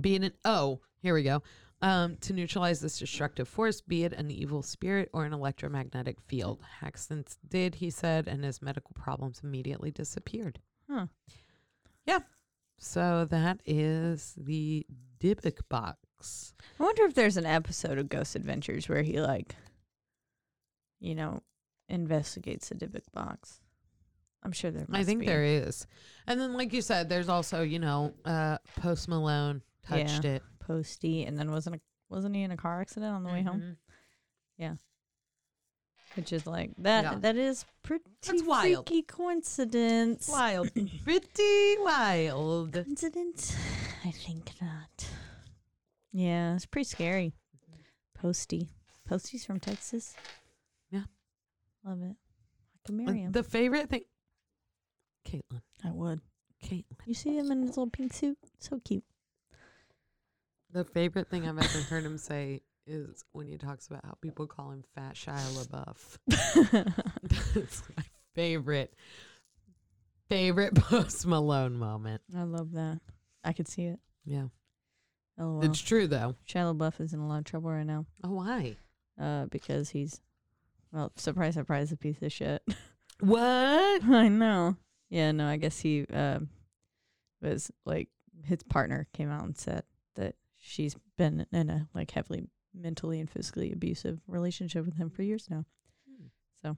[0.00, 1.44] being an oh, here we go.
[1.82, 6.60] Um, to neutralize this destructive force, be it an evil spirit or an electromagnetic field.
[6.80, 10.58] Haxton did, he said, and his medical problems immediately disappeared.
[10.90, 11.06] Huh.
[12.06, 12.20] Yeah.
[12.78, 14.86] So that is the
[15.20, 16.54] Dybbuk box.
[16.80, 19.54] I wonder if there's an episode of Ghost Adventures where he like,
[21.00, 21.42] you know,
[21.88, 23.60] investigates the Dybbuk box.
[24.44, 24.86] I'm sure there.
[24.92, 25.26] I think be.
[25.26, 25.86] there is.
[26.26, 30.42] And then, like you said, there's also, you know, uh, Post Malone touched it.
[30.60, 33.76] Posty, and then wasn't a, wasn't he in a car accident on the way home?
[34.56, 34.74] Yeah,
[36.14, 37.04] Which is like that.
[37.04, 37.18] Yeah.
[37.18, 38.86] That is pretty That's wild.
[38.88, 40.28] freaky coincidence.
[40.30, 40.70] Wild.
[41.04, 42.72] Pretty wild.
[42.74, 43.56] Coincidence?
[44.04, 45.08] I think not.
[46.12, 47.32] Yeah, it's pretty scary.
[48.14, 48.68] Posty.
[49.08, 50.14] Posty's from Texas.
[50.90, 51.02] Yeah.
[51.84, 52.14] Love it.
[52.14, 53.32] I can marry him.
[53.32, 54.02] The favorite thing.
[55.24, 55.62] Caitlin.
[55.84, 56.20] I would.
[56.64, 56.84] Caitlin.
[57.06, 58.38] You see him in his little pink suit?
[58.58, 59.04] So cute.
[60.72, 64.46] The favorite thing I've ever heard him say is when he talks about how people
[64.46, 66.18] call him Fat Shia LaBeouf.
[67.54, 68.04] That's my
[68.34, 68.94] favorite,
[70.28, 72.22] favorite Post Malone moment.
[72.36, 73.00] I love that.
[73.44, 74.00] I could see it.
[74.24, 74.46] Yeah.
[75.38, 75.64] LOL.
[75.64, 76.34] It's true, though.
[76.48, 78.06] Shia LaBeouf is in a lot of trouble right now.
[78.22, 78.76] Oh, why?
[79.20, 80.20] Uh, because he's,
[80.92, 82.62] well, surprise, surprise, a piece of shit.
[83.20, 84.02] What?
[84.02, 84.76] I know.
[85.14, 86.48] Yeah, no, I guess he um
[87.40, 88.08] was like
[88.42, 89.84] his partner came out and said
[90.16, 95.22] that she's been in a like heavily mentally and physically abusive relationship with him for
[95.22, 95.64] years now.
[96.60, 96.76] So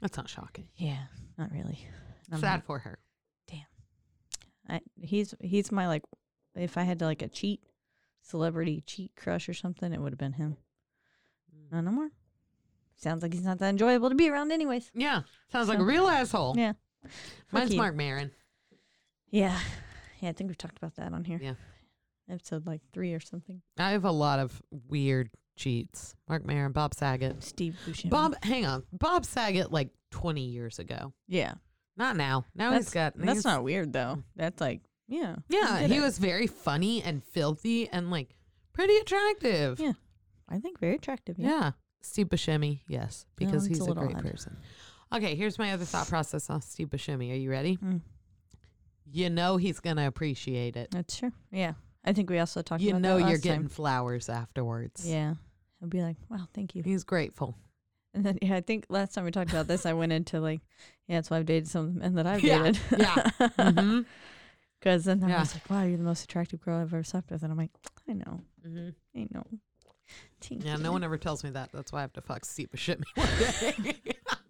[0.00, 0.68] That's not shocking.
[0.76, 1.84] yeah, not really.
[2.30, 3.00] I'm Sad like, for her.
[3.48, 3.66] Damn.
[4.68, 6.04] I, he's he's my like
[6.54, 7.64] if I had to like a cheat
[8.22, 10.56] celebrity cheat crush or something, it would have been him.
[11.72, 12.10] Not no more.
[12.94, 14.92] Sounds like he's not that enjoyable to be around, anyways.
[14.94, 15.22] Yeah.
[15.50, 16.54] Sounds like a real asshole.
[16.56, 16.74] Yeah.
[17.52, 17.74] Mine's.
[17.74, 18.30] Marc Maron.
[19.30, 19.58] Yeah.
[20.20, 21.38] Yeah, I think we've talked about that on here.
[21.42, 21.54] Yeah.
[22.30, 23.62] Episode like three or something.
[23.78, 26.14] I have a lot of weird cheats.
[26.28, 27.42] Marc Maron, Bob Saget.
[27.42, 28.10] Steve Buscemi.
[28.10, 28.84] Bob, hang on.
[28.92, 31.12] Bob Saget, like 20 years ago.
[31.26, 31.54] Yeah.
[31.96, 32.44] Not now.
[32.54, 33.14] Now that's he's got.
[33.16, 34.22] that's he's- not weird though.
[34.36, 35.36] That's like yeah.
[35.48, 38.36] Yeah, did he was very funny and filthy and like
[38.72, 39.80] pretty attractive.
[39.80, 39.92] Yeah.
[40.48, 41.36] I think very attractive.
[41.38, 41.48] Yeah.
[41.48, 41.70] Yeah.
[42.02, 44.22] Steve Buscemi, yes, because it's he's a a, great odd.
[44.24, 44.56] person.
[45.12, 47.32] Okay, here's my other thought process on Steve Buscemi.
[47.32, 47.76] Are you ready?
[47.78, 48.00] Mm,
[49.12, 50.90] You know he's gonna appreciate it.
[50.92, 51.32] that's true.
[51.50, 51.72] Yeah.
[52.04, 53.68] I think we also talked You about know you're getting time.
[53.68, 55.06] flowers afterwards.
[55.06, 55.34] Yeah.
[55.82, 56.82] I'll be like, wow, thank you.
[56.82, 57.56] He's grateful.
[58.14, 60.60] And then yeah, I think last time we talked about this, I went into like,
[61.08, 62.80] yeah, that's why I've dated some men that I've Yeah, dated.
[62.98, 64.00] yeah.
[64.80, 67.42] Because then I was like, wow, you're the most attractive girl I've ever slept with.
[67.42, 67.70] And I'm like,
[68.08, 68.40] I know.
[68.66, 68.94] Mhm.
[69.14, 69.44] I know.
[70.40, 71.68] Thank Yeah, no one ever tells me that.
[71.70, 73.28] That's why I have to fuck Steve Buscemi one
[73.84, 73.94] day.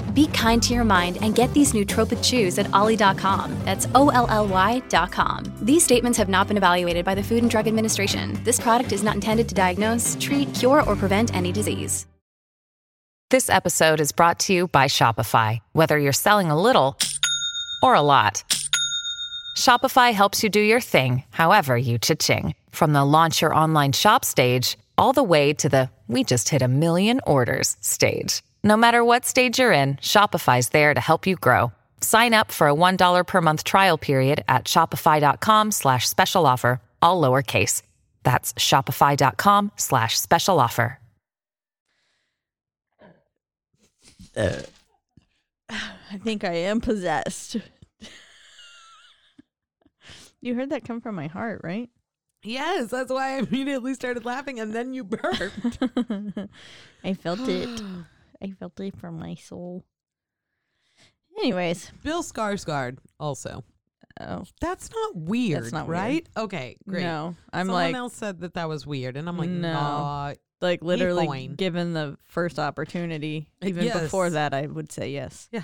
[0.13, 3.55] Be kind to your mind and get these nootropic chews at olly.com.
[3.65, 5.53] That's O-L-L-Y.com.
[5.61, 8.39] These statements have not been evaluated by the Food and Drug Administration.
[8.43, 12.05] This product is not intended to diagnose, treat, cure, or prevent any disease.
[13.29, 15.59] This episode is brought to you by Shopify.
[15.71, 16.97] Whether you're selling a little
[17.81, 18.43] or a lot,
[19.55, 22.55] Shopify helps you do your thing, however you cha-ching.
[22.71, 26.61] From the launch your online shop stage, all the way to the we just hit
[26.61, 28.41] a million orders stage.
[28.63, 31.71] No matter what stage you're in, Shopify's there to help you grow.
[32.01, 37.21] Sign up for a $1 per month trial period at shopify.com slash special offer, all
[37.21, 37.81] lowercase.
[38.23, 40.99] That's shopify.com slash special offer.
[44.35, 47.57] I think I am possessed.
[50.39, 51.89] you heard that come from my heart, right?
[52.43, 55.79] yes, that's why I immediately started laughing and then you burped.
[57.03, 57.81] I felt it.
[58.41, 59.83] I felt it from my soul.
[61.37, 63.63] Anyways, Bill Skarsgård also.
[64.19, 65.99] oh That's not weird, That's not weird.
[65.99, 66.29] right?
[66.35, 67.03] Okay, great.
[67.03, 69.71] no, I'm like Someone like else said that that was weird, and I'm like, No.
[69.73, 70.33] no.
[70.59, 71.55] like literally fine.
[71.55, 73.49] given the first opportunity.
[73.63, 75.47] Uh, Even before that, I would say yes.
[75.51, 75.63] Yeah.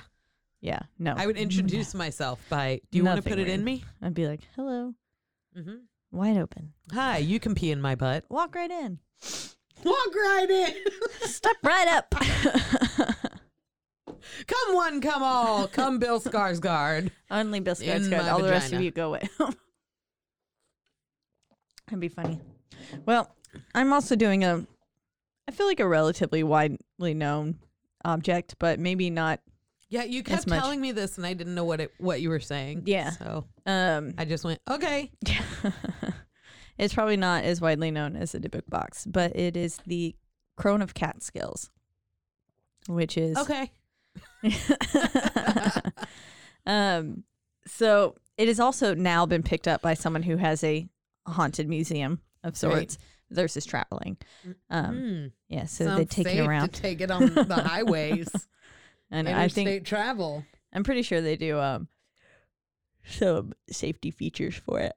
[0.61, 0.79] Yeah.
[0.97, 1.13] No.
[1.15, 4.27] I would introduce myself by, "Do you want to put it in me?" I'd be
[4.27, 4.93] like, hello,
[5.57, 5.75] Mm-hmm.
[6.11, 6.73] wide open.
[6.93, 8.23] Hi, you can pee in my butt.
[8.29, 8.99] Walk right in.
[9.87, 10.73] Walk right in.
[11.27, 12.09] Step right up.
[14.47, 17.11] come one, come all, come Bill Skarsgård.
[17.31, 18.31] Only Bill Skarsgård.
[18.31, 19.29] All the rest of you go away.
[21.87, 22.39] That'd be funny.
[23.05, 23.33] Well,
[23.73, 24.65] I'm also doing a,
[25.47, 27.59] I feel like a relatively widely known
[28.03, 29.39] object, but maybe not.
[29.89, 30.59] Yeah, you kept much.
[30.59, 32.83] telling me this, and I didn't know what it what you were saying.
[32.85, 33.11] Yeah.
[33.11, 35.11] so Um, I just went, okay.
[36.77, 40.15] it's probably not as widely known as the Dybbuk box, but it is the
[40.55, 41.69] Crone of Catskills,
[42.87, 43.71] which is Okay.
[46.65, 47.23] um,
[47.65, 50.87] so it has also now been picked up by someone who has a
[51.25, 52.97] haunted museum of sorts,
[53.29, 54.17] versus traveling.
[54.69, 55.31] Um, Mm.
[55.49, 56.73] yeah, so Sounds they take it around.
[56.73, 58.29] Take it on the highways.
[59.11, 60.45] and I think Interstate travel.
[60.73, 61.87] I'm pretty sure they do um
[63.05, 64.93] some safety features for it.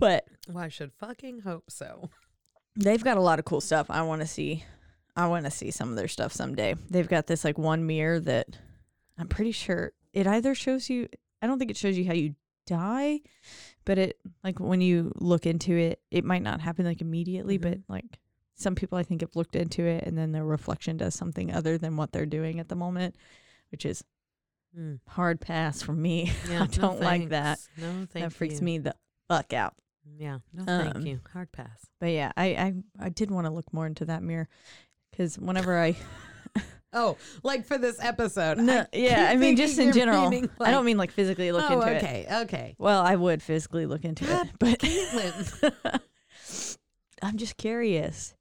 [0.00, 2.10] But Well, I should fucking hope so.
[2.76, 3.86] they've got a lot of cool stuff.
[3.90, 4.64] I want to see.
[5.16, 6.74] I want to see some of their stuff someday.
[6.88, 8.48] They've got this like one mirror that
[9.18, 11.08] I'm pretty sure it either shows you.
[11.42, 12.34] I don't think it shows you how you
[12.66, 13.20] die,
[13.84, 17.78] but it like when you look into it, it might not happen like immediately, but
[17.78, 17.82] Mhm.
[17.88, 18.18] like
[18.54, 21.76] some people I think have looked into it and then their reflection does something other
[21.78, 23.16] than what they're doing at the moment,
[23.70, 24.02] which is
[24.78, 25.00] Mm.
[25.08, 26.30] hard pass for me.
[26.48, 27.58] Yeah, I don't like that.
[27.76, 28.64] No, thank that freaks you.
[28.64, 28.94] me the
[29.28, 29.74] fuck out.
[30.18, 31.20] Yeah, no, Um, thank you.
[31.32, 31.86] Hard pass.
[32.00, 34.48] But yeah, I I, I did want to look more into that mirror
[35.10, 35.96] because whenever I
[36.92, 38.58] Oh, like for this episode.
[38.58, 41.12] no yeah I keep mean just thinking in you're general meaning, I don't mean like
[41.12, 42.02] physically look oh, into it.
[42.02, 42.74] okay, okay.
[42.78, 46.00] Well, I would physically look into God, it, but Caitlin.
[47.22, 48.34] I'm just curious.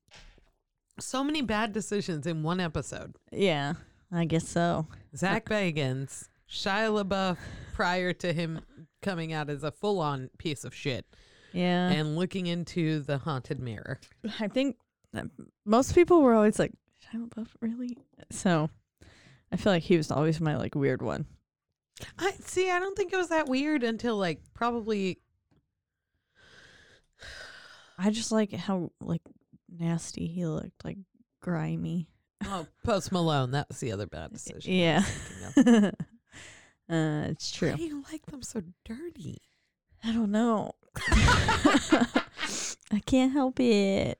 [0.99, 3.15] So many bad decisions in one episode.
[3.32, 3.74] Yeah,
[4.11, 4.88] I guess so.
[5.15, 7.38] Zach Bagans, Shia LaBeouf,
[7.74, 8.61] prior to him
[9.01, 11.05] coming out as a full-on piece of shit,
[11.53, 13.99] Yeah, and looking into the haunted mirror.
[14.39, 14.77] I think
[15.13, 15.25] that
[15.65, 16.71] most people were always like,
[17.03, 17.97] Shia LaBeouf, really?
[18.29, 18.69] So
[19.51, 21.25] I feel like he was always my like weird one.
[22.17, 22.69] I see.
[22.69, 25.19] I don't think it was that weird until like probably.
[27.97, 29.21] I just like how like
[29.69, 30.97] nasty he looked, like
[31.41, 32.07] grimy.
[32.45, 33.51] Oh, Post Malone.
[33.51, 34.71] That was the other bad decision.
[34.71, 35.03] Yeah.
[35.57, 35.91] uh,
[37.27, 37.71] it's true.
[37.71, 39.41] Why do you like them so dirty?
[40.03, 40.73] I don't know.
[42.91, 44.17] I can't help it.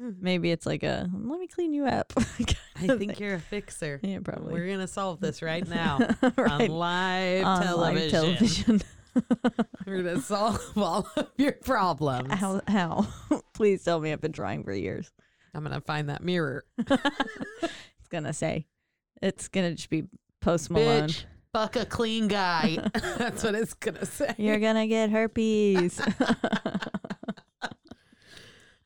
[0.00, 0.10] Hmm.
[0.20, 2.12] Maybe it's like a let me clean you up.
[2.16, 4.00] I think you're a fixer.
[4.02, 4.52] yeah, probably.
[4.54, 5.98] We're gonna solve this right now
[6.36, 6.50] Right.
[6.62, 8.00] on live On television.
[8.00, 8.82] live television.
[9.86, 12.32] We're gonna solve all of your problems.
[12.32, 12.62] how?
[12.66, 13.06] How?
[13.54, 15.12] Please tell me I've been trying for years.
[15.54, 16.64] I'm gonna find that mirror.
[16.78, 18.66] It's gonna say,
[19.20, 20.04] it's gonna just be
[20.40, 21.08] Post Malone.
[21.10, 22.78] Bitch, fuck a clean guy.
[23.18, 24.34] That's what it's gonna say.
[24.38, 26.00] You're gonna get herpes.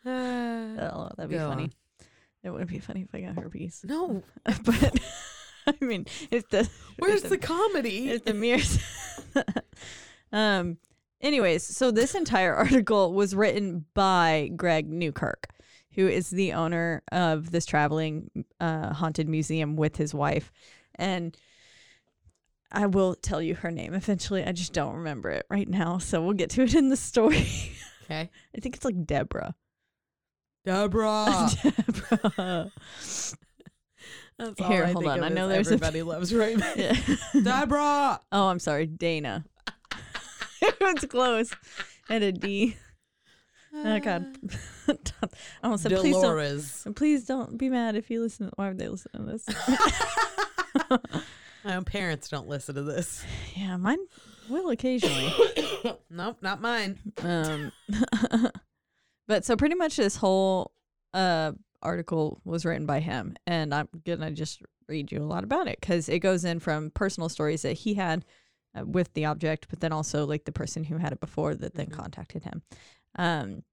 [0.08, 1.64] Oh, that'd be Go funny.
[1.64, 1.70] on.
[2.44, 3.84] It would be funny if I got herpes.
[3.84, 5.00] no, but
[5.66, 8.10] I mean, if the where's if the comedy?
[8.10, 8.78] It's the mirrors.
[10.32, 10.78] um.
[11.20, 15.48] Anyways, so this entire article was written by Greg Newkirk,
[15.94, 20.52] who is the owner of this traveling uh, haunted museum with his wife,
[20.94, 21.36] and
[22.72, 24.44] I will tell you her name eventually.
[24.44, 27.46] I just don't remember it right now, so we'll get to it in the story.
[28.04, 29.54] Okay, I think it's like Deborah.
[30.64, 31.48] Deborah.
[31.62, 32.72] Deborah.
[34.38, 35.22] That's all Here, I hold on.
[35.24, 36.74] I know there's a- everybody loves Raymond.
[36.76, 36.96] Yeah.
[37.42, 38.20] Deborah.
[38.32, 39.44] Oh, I'm sorry, Dana.
[40.60, 41.52] it was close.
[42.08, 42.76] And a D.
[43.74, 44.36] Oh God.
[44.88, 44.94] I
[45.62, 48.50] almost said please don't please don't be mad if you listen.
[48.56, 49.44] Why would they listen to this?
[51.66, 53.24] My own parents don't listen to this.
[53.56, 53.98] yeah, mine
[54.48, 55.32] will occasionally.
[56.10, 56.96] nope, not mine.
[57.24, 57.72] Um,
[59.26, 60.70] but so pretty much this whole
[61.12, 61.52] uh
[61.82, 65.80] article was written by him, and I'm gonna just read you a lot about it
[65.80, 68.24] because it goes in from personal stories that he had
[68.78, 71.74] uh, with the object, but then also like the person who had it before that
[71.74, 71.92] then Mhm.
[71.94, 72.62] contacted him.
[73.16, 73.64] Um,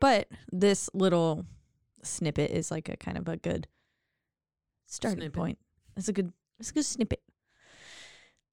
[0.00, 1.44] but this little
[2.02, 3.68] snippet is like a kind of a good
[4.86, 5.34] starting Snippet.
[5.34, 5.58] point.
[5.96, 7.22] It's a good it's a good snippet.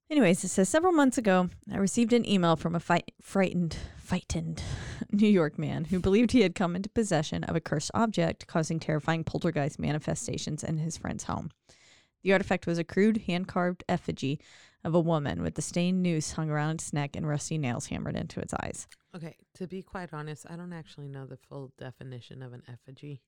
[0.10, 4.64] Anyways, it says several months ago, I received an email from a frightened, frightened
[5.12, 8.80] New York man who believed he had come into possession of a cursed object, causing
[8.80, 11.52] terrifying poltergeist manifestations in his friend's home.
[12.24, 14.40] The artifact was a crude, hand carved effigy
[14.84, 18.16] of a woman with a stained noose hung around its neck and rusty nails hammered
[18.16, 18.88] into its eyes.
[19.14, 23.22] Okay, to be quite honest, I don't actually know the full definition of an effigy.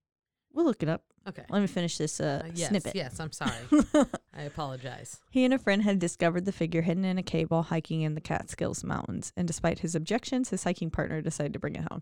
[0.54, 1.04] We'll look it up.
[1.28, 1.44] Okay.
[1.50, 2.96] Let me finish this uh, Uh, yes, snippet.
[2.96, 3.52] yes, I'm sorry.
[4.36, 5.20] I apologize.
[5.30, 8.16] He and a friend had discovered the figure hidden in a cave while hiking in
[8.16, 12.02] the Catskills Mountains, and despite his objections, his hiking partner decided to bring it home.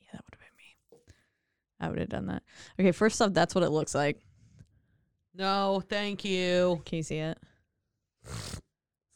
[0.00, 1.14] Yeah, that would have been me.
[1.80, 2.42] I would have done that.
[2.78, 4.20] Okay, first off, that's what it looks like.
[5.34, 6.80] No, thank you.
[6.86, 7.38] Can you see it?
[8.24, 8.60] It's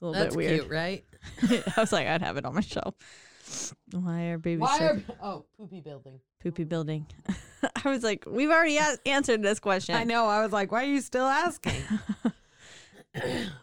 [0.02, 0.60] a little That's bit weird.
[0.60, 1.04] cute, right?
[1.76, 2.94] I was like, I'd have it on my shelf.
[3.92, 6.20] Why are babies Why are, oh, poopy building.
[6.44, 7.06] Poopy building?
[7.84, 9.94] I was like, we've already a- answered this question.
[9.94, 10.26] I know.
[10.26, 11.82] I was like, why are you still asking?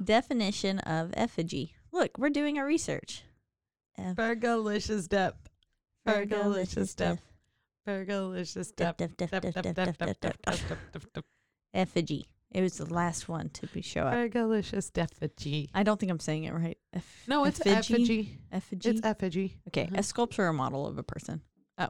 [0.03, 1.75] Definition of effigy.
[1.91, 3.23] Look, we're doing our research.
[3.97, 5.49] F- Fergalicious depth.
[6.07, 7.21] Fergalicious depth.
[7.87, 9.01] Fergalicious depth.
[11.73, 12.27] effigy.
[12.51, 14.13] It was the last one to be show up.
[14.13, 15.69] Fergalicious effigy.
[15.73, 16.77] I don't think I'm saying it right.
[16.93, 18.39] Eff- No, it's effigy.
[18.51, 18.89] Effigy.
[18.89, 19.57] It's effigy.
[19.67, 19.95] okay, uh-huh.
[19.97, 21.41] a sculpture or model of a person.
[21.77, 21.89] Oh.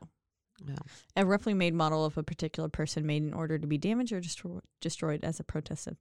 [0.66, 0.76] No.
[1.16, 4.22] A roughly made model of a particular person made in order to be damaged or
[4.22, 5.98] destro- destroyed as a protest of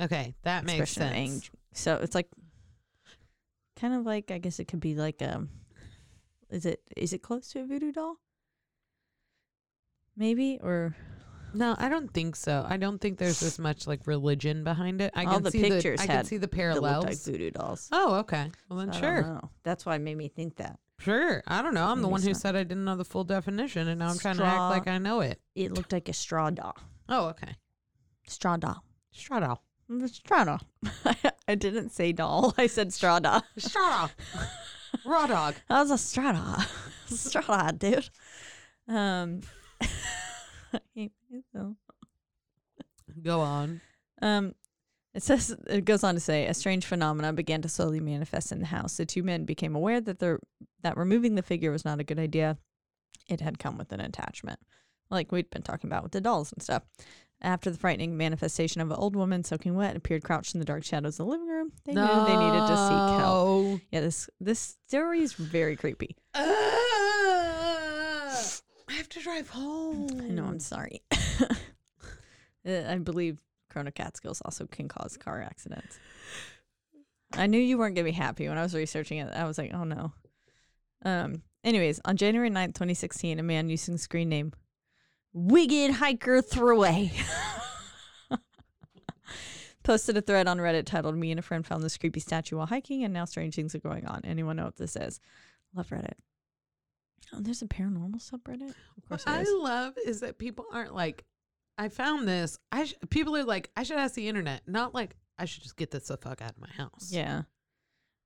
[0.00, 1.50] Okay, that makes sense.
[1.74, 2.28] So it's like
[3.76, 5.48] kind of like I guess it could be like um
[6.50, 8.16] is it is it close to a voodoo doll?
[10.16, 10.94] Maybe or
[11.54, 12.64] No, I don't think so.
[12.68, 15.12] I don't think there's as much like religion behind it.
[15.14, 17.04] I all can the see pictures the I can see the parallels.
[17.04, 17.88] like voodoo dolls.
[17.92, 18.50] Oh, okay.
[18.68, 19.22] Well then I don't sure.
[19.22, 19.50] know.
[19.62, 20.78] That's why it made me think that.
[20.98, 21.42] Sure.
[21.46, 21.86] I don't know.
[21.86, 24.36] I'm the one who said I didn't know the full definition and now I'm trying
[24.36, 25.40] to act Straw- like I know it.
[25.54, 26.76] It looked like a straw doll.
[27.08, 27.56] Oh, okay.
[28.26, 28.84] Straw doll.
[29.10, 29.62] Straw doll.
[30.06, 30.60] Straw doll.
[31.48, 32.54] I didn't say doll.
[32.58, 33.42] I said straw doll.
[33.58, 34.10] Straw doll.
[35.04, 35.54] Raw dog.
[35.68, 36.60] That was a straw doll.
[37.06, 38.08] straw doll, dude.
[38.88, 39.40] Um,
[39.80, 41.76] I hate myself.
[43.22, 43.80] Go on.
[44.20, 44.54] Um,
[45.14, 48.60] it says it goes on to say a strange phenomena began to slowly manifest in
[48.60, 48.96] the house.
[48.96, 50.38] The two men became aware that the
[50.82, 52.56] that removing the figure was not a good idea.
[53.28, 54.58] It had come with an attachment,
[55.10, 56.82] like we'd been talking about with the dolls and stuff.
[57.44, 60.84] After the frightening manifestation of an old woman soaking wet appeared crouched in the dark
[60.84, 63.80] shadows of the living room, they knew they needed to seek help.
[63.90, 66.16] Yeah, this this story is very creepy.
[66.34, 66.40] Uh,
[68.88, 70.08] I have to drive home.
[70.20, 70.44] I know.
[70.44, 71.02] I'm sorry.
[72.64, 73.40] Uh, I believe
[73.72, 75.98] Crone of Catskills also can cause car accidents.
[77.34, 79.32] I knew you weren't gonna be happy when I was researching it.
[79.32, 80.12] I was like, oh no.
[81.04, 81.42] Um.
[81.64, 84.52] Anyways, on January 9th, 2016, a man using the screen name
[85.32, 87.12] Wicked Hiker Throwaway
[89.84, 92.66] posted a thread on Reddit titled "Me and a friend found this creepy statue while
[92.66, 95.20] hiking, and now strange things are going on." Anyone know what this is?
[95.74, 96.14] Love Reddit.
[97.32, 98.74] Oh, there's a paranormal subreddit.
[98.98, 101.24] Of course, What I love is that people aren't like,
[101.82, 102.58] I found this.
[102.70, 105.76] I sh-, people are like, I should ask the internet, not like I should just
[105.76, 107.10] get this the fuck out of my house.
[107.10, 107.42] Yeah.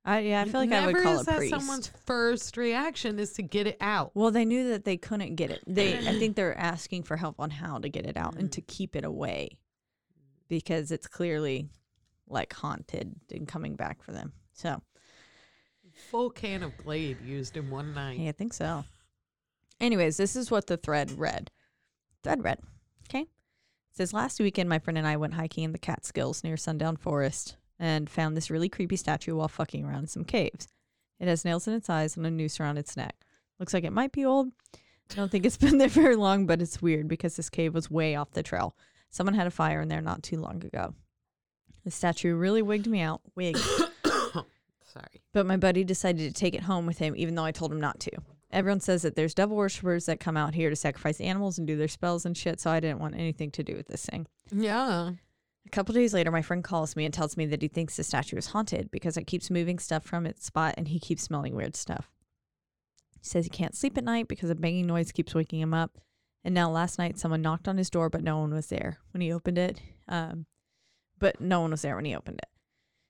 [0.05, 3.33] I yeah, I feel like I would call is a that someone's first reaction is
[3.33, 4.11] to get it out.
[4.13, 5.61] Well, they knew that they couldn't get it.
[5.67, 8.39] They I think they're asking for help on how to get it out Mm.
[8.39, 9.57] and to keep it away.
[10.47, 11.67] Because it's clearly
[12.29, 14.31] like haunted and coming back for them.
[14.53, 14.81] So,
[16.09, 18.19] Full can of Glade used in one night.
[18.19, 18.85] yeah, I think so.
[19.81, 21.51] Anyways, this is what the thread read.
[22.23, 22.59] Thread read.
[23.97, 27.57] Says last weekend my friend and I went hiking in the Catskills near Sundown Forest
[27.79, 30.67] and found this really creepy statue while fucking around in some caves.
[31.19, 33.15] It has nails in its eyes and a noose around its neck.
[33.57, 34.51] Looks like it might be old.
[35.09, 37.89] I don't think it's been there very long, but it's weird because this cave was
[37.89, 38.75] way off the trail.
[39.09, 40.93] Someone had a fire in there not too long ago.
[41.83, 43.21] The statue really wigged me out.
[43.33, 43.57] Wig.
[44.83, 45.23] Sorry.
[45.33, 47.81] But my buddy decided to take it home with him, even though I told him
[47.81, 48.11] not to.
[48.51, 51.75] Everyone says that there's devil worshippers that come out here to sacrifice animals and do
[51.75, 54.27] their spells and shit, so I didn't want anything to do with this thing.
[54.51, 55.11] Yeah.
[55.65, 58.03] A couple days later, my friend calls me and tells me that he thinks the
[58.03, 61.55] statue is haunted because it keeps moving stuff from its spot and he keeps smelling
[61.55, 62.09] weird stuff.
[63.19, 65.97] He says he can't sleep at night because a banging noise keeps waking him up.
[66.45, 69.19] And now last night, someone knocked on his door, but no one was there when
[69.19, 69.81] he opened it.
[70.07, 70.45] Um,
[71.19, 72.49] but no one was there when he opened it.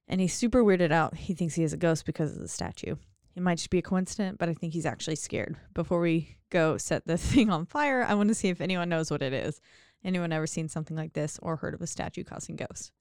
[0.08, 1.16] And he's super weirded out.
[1.16, 2.96] He thinks he has a ghost because of the statue.
[3.38, 5.58] It might just be a coincidence, but I think he's actually scared.
[5.76, 9.12] Before we go set the thing on fire, I want to see if anyone knows
[9.12, 9.62] what it is.
[10.04, 12.92] Anyone ever seen something like this or heard of a statue causing ghosts?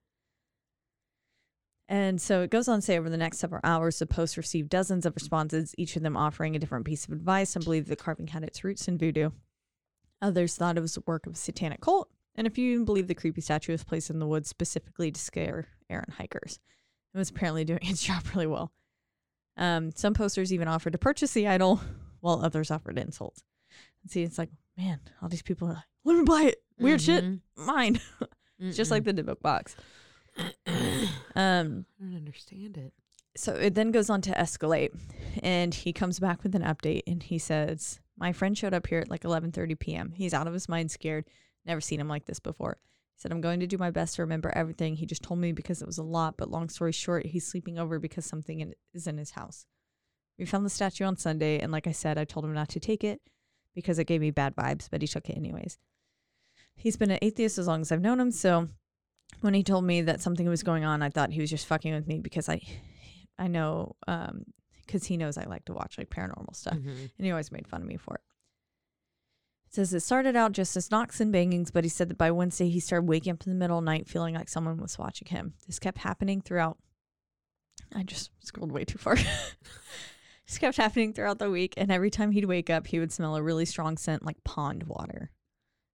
[1.88, 4.68] And so it goes on to say over the next several hours, the post received
[4.68, 7.96] dozens of responses, each of them offering a different piece of advice and believed the
[7.96, 9.30] carving had its roots in voodoo.
[10.20, 13.08] Others thought it was the work of a satanic cult, and a few even believed
[13.08, 16.58] the creepy statue was placed in the woods specifically to scare errant hikers.
[17.14, 18.70] It was apparently doing its job really well.
[19.56, 21.80] Um, some posters even offered to purchase the idol,
[22.20, 23.42] while others offered insults.
[24.02, 26.62] And see, it's like, man, all these people are like, let me buy it.
[26.78, 27.40] Weird shit, Mhm.
[27.56, 28.00] mine.
[28.58, 29.74] it's just like the book box.
[31.34, 32.92] Um, I don't understand it.
[33.36, 34.90] so it then goes on to escalate
[35.42, 39.00] and he comes back with an update and he says my friend showed up here
[39.00, 40.12] at like 11:30 p.m.
[40.14, 41.26] He's out of his mind scared.
[41.66, 42.78] Never seen him like this before.
[43.16, 44.94] He said I'm going to do my best to remember everything.
[44.96, 47.78] He just told me because it was a lot, but long story short, he's sleeping
[47.78, 49.64] over because something in, is in his house.
[50.38, 52.80] We found the statue on Sunday and like I said, I told him not to
[52.80, 53.22] take it
[53.74, 55.78] because it gave me bad vibes, but he took it anyways.
[56.74, 58.68] He's been an atheist as long as I've known him, so
[59.40, 61.94] when he told me that something was going on, I thought he was just fucking
[61.94, 62.60] with me because I,
[63.38, 64.44] I know, um,
[64.86, 67.10] because he knows I like to watch like paranormal stuff, Mhm.
[67.16, 68.20] and he always made fun of me for it.
[69.76, 72.30] It says it started out just as knocks and bangings, but he said that by
[72.30, 74.98] Wednesday he started waking up in the middle of the night feeling like someone was
[74.98, 75.52] watching him.
[75.66, 76.78] This kept happening throughout.
[77.94, 79.16] I just scrolled way too far.
[80.46, 83.36] this kept happening throughout the week, and every time he'd wake up, he would smell
[83.36, 85.30] a really strong scent like pond water,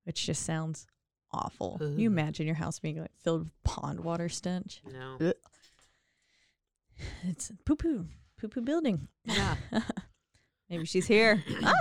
[0.04, 0.86] which just sounds
[1.32, 1.78] awful.
[1.78, 4.80] Can You imagine your house being like filled with pond water stench.
[4.92, 5.32] No.
[7.24, 8.06] It's poo poo,
[8.40, 9.08] poo poo building.
[9.24, 9.56] Yeah.
[10.70, 11.42] Maybe she's here.
[11.64, 11.74] ah!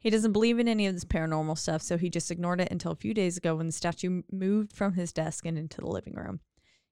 [0.00, 2.92] He doesn't believe in any of this paranormal stuff, so he just ignored it until
[2.92, 6.14] a few days ago when the statue moved from his desk and into the living
[6.14, 6.40] room.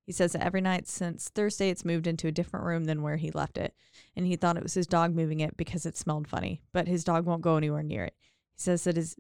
[0.05, 3.17] He says that every night since Thursday, it's moved into a different room than where
[3.17, 3.75] he left it.
[4.17, 7.05] And he thought it was his dog moving it because it smelled funny, but his
[7.05, 8.15] dog won't go anywhere near it.
[8.55, 9.17] He says that his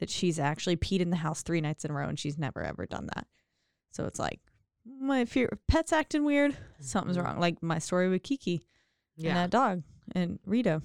[0.00, 2.64] that she's actually peed in the house three nights in a row and she's never
[2.64, 3.28] ever done that.
[3.92, 4.40] So it's like,
[4.84, 6.56] my fear pet's acting weird.
[6.80, 7.26] Something's mm-hmm.
[7.26, 7.38] wrong.
[7.38, 8.66] Like my story with Kiki
[9.18, 9.82] and that dog
[10.16, 10.82] and Rita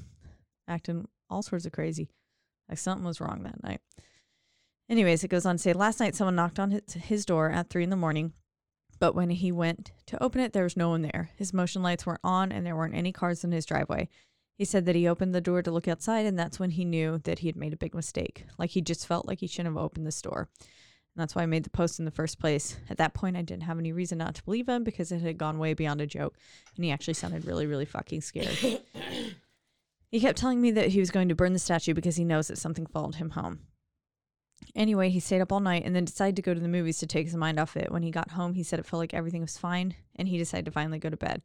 [0.68, 2.10] acting all sorts of crazy.
[2.70, 3.82] Like something was wrong that night.
[4.90, 7.84] Anyways, it goes on to say last night someone knocked on his, door at three
[7.84, 8.34] in the morning,
[9.00, 11.30] but when he went to open it, there was no one there.
[11.36, 14.10] His motion lights weren't on and there weren't any cars in his driveway.
[14.58, 17.20] He said that he opened the door to look outside, and that's when he knew
[17.20, 18.46] that he had made a big mistake.
[18.58, 20.50] Like he just felt like he shouldn't have opened this door.
[21.16, 22.78] And that's why I made the post in the first place.
[22.90, 25.38] At that point, I didn't have any reason not to believe him because it had
[25.38, 26.36] gone way beyond a joke,
[26.76, 28.58] and he actually sounded really, really fucking scared.
[30.12, 32.48] he kept telling me that he was going to burn the statue because he knows
[32.48, 33.60] that something followed him home.
[34.76, 37.08] Anyway, he stayed up all night and then decided to go to the movies to
[37.08, 37.92] take his mind off it.
[37.92, 40.66] When he got home, he said it felt like everything was fine, and he decided
[40.66, 41.42] to finally go to bed.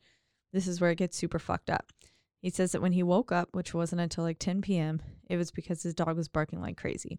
[0.52, 1.92] This is where it gets super fucked up.
[2.40, 5.50] He says that when he woke up, which wasn't until like 10 p.m., it was
[5.50, 7.18] because his dog was barking like crazy.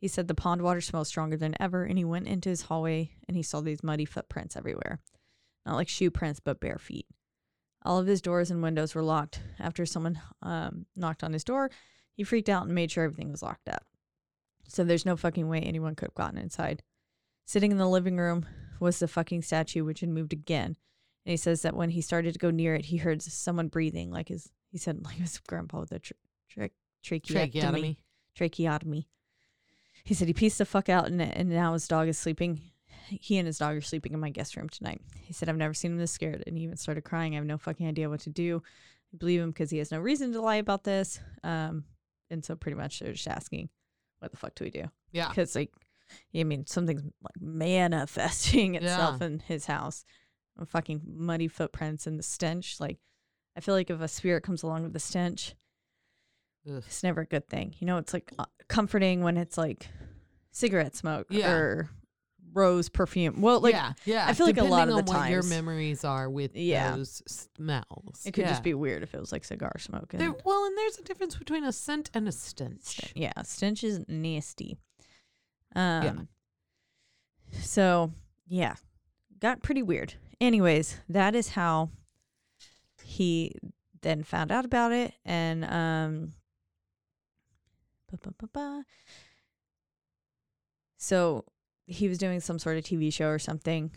[0.00, 3.10] He said the pond water smelled stronger than ever, and he went into his hallway
[3.28, 5.00] and he saw these muddy footprints everywhere.
[5.66, 7.06] Not like shoe prints, but bare feet.
[7.82, 9.40] All of his doors and windows were locked.
[9.58, 11.70] After someone um, knocked on his door,
[12.12, 13.84] he freaked out and made sure everything was locked up.
[14.68, 16.82] So there's no fucking way anyone could have gotten inside.
[17.46, 18.46] Sitting in the living room
[18.78, 20.76] was the fucking statue, which had moved again.
[21.24, 24.10] And he says that when he started to go near it, he heard someone breathing,
[24.10, 26.16] like his, he said, like his grandpa with a tra-
[27.02, 27.50] tracheotomy.
[27.50, 27.98] Tracheotomy.
[28.36, 29.08] Tracheotomy.
[30.04, 32.60] He said he pieced the fuck out and, and now his dog is sleeping.
[33.08, 35.00] He and his dog are sleeping in my guest room tonight.
[35.22, 36.44] He said, I've never seen him this scared.
[36.46, 37.32] And he even started crying.
[37.34, 38.62] I have no fucking idea what to do.
[39.12, 41.20] I believe him because he has no reason to lie about this.
[41.42, 41.84] Um,
[42.30, 43.68] and so pretty much they're just asking,
[44.20, 44.84] what the fuck do we do?
[45.12, 45.28] Yeah.
[45.28, 45.72] Because, like,
[46.36, 49.26] I mean, something's like manifesting itself Yeah.
[49.26, 50.04] in his house.
[50.60, 52.78] Uh, Fucking muddy footprints and the stench.
[52.80, 52.98] Like,
[53.56, 55.54] I feel like if a spirit comes along with the stench,
[56.68, 56.82] Ugh.
[56.86, 57.74] it's never a good thing.
[57.78, 59.88] You know, it's like uh, comforting when it's like
[60.52, 61.50] cigarette smoke Yeah.
[61.52, 61.88] or
[62.52, 63.40] rose perfume.
[63.40, 64.26] Well, like yeah, yeah.
[64.26, 66.96] I feel like a lot of the what your memories are with Yeah.
[66.96, 68.24] those smells.
[68.24, 68.50] it could Yeah.
[68.50, 70.12] just be weird if it was like cigar smoke.
[70.14, 72.82] And There, well, and there's a difference between a scent and a stench.
[72.82, 74.76] sten- yeah, stench is nasty.
[75.74, 76.28] Um.
[77.60, 78.12] So
[78.46, 78.74] yeah,
[79.40, 80.14] got pretty weird.
[80.40, 81.90] Anyways, that is how
[83.04, 83.52] he
[84.02, 86.32] then found out about it, and um.
[88.10, 88.84] ba, ba, ba.
[90.96, 91.44] So
[91.90, 93.90] he was doing some sort of TV show or something,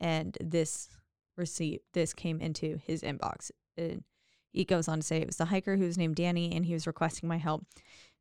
[0.00, 0.88] and this
[1.36, 3.50] receipt, this came into his inbox.
[3.76, 4.04] And
[4.52, 6.72] he goes on to say it was the hiker who was named Danny, and he
[6.74, 7.64] was requesting my help,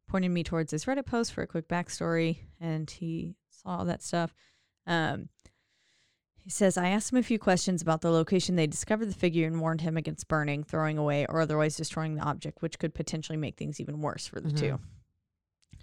[0.08, 4.04] pointed me towards his Reddit post for a quick backstory, and he saw all that
[4.04, 4.34] stuff.
[4.88, 5.30] Um,
[6.44, 9.46] he says, I asked him a few questions about the location they discovered the figure
[9.46, 13.38] and warned him against burning, throwing away, or otherwise destroying the object, which could potentially
[13.38, 14.58] make things even worse for the Mhm.
[14.60, 14.80] two.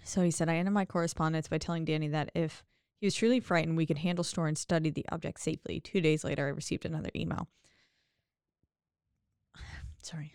[0.03, 2.63] So he said, I ended my correspondence by telling Danny that if
[2.99, 5.79] he was truly frightened, we could handle, store, and study the object safely.
[5.79, 7.47] Two days later, I received another email.
[10.01, 10.33] Sorry.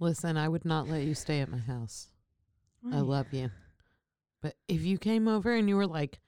[0.00, 2.08] Listen, I would not let you stay at my house.
[2.92, 3.50] I love you.
[4.42, 6.20] But if you came over and you were like,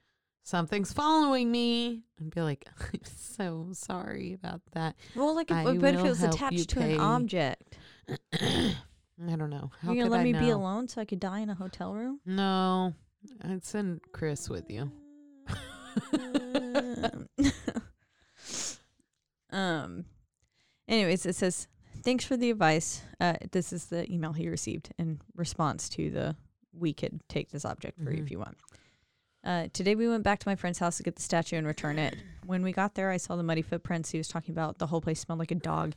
[0.42, 4.96] something's following me, I'd be like, I'm so sorry about that.
[5.14, 6.94] Well, like, if, but if it was attached to pay.
[6.94, 7.76] an object,
[9.24, 9.70] I don't know.
[9.80, 11.54] How you could gonna let I me be alone so I could die in a
[11.54, 12.20] hotel room?
[12.26, 12.92] No,
[13.42, 14.90] I'd send Chris with you.
[19.50, 20.04] um.
[20.88, 21.66] Anyways, it says,
[22.02, 26.36] "Thanks for the advice." Uh, this is the email he received in response to the
[26.72, 28.22] "We could take this object for you Mhm.
[28.24, 28.58] if you want."
[29.42, 31.98] Uh, today we went back to my friend's house to get the statue and return
[31.98, 32.16] it.
[32.44, 34.78] When we got there, I saw the muddy footprints he was talking about.
[34.78, 35.94] The whole place smelled like a dog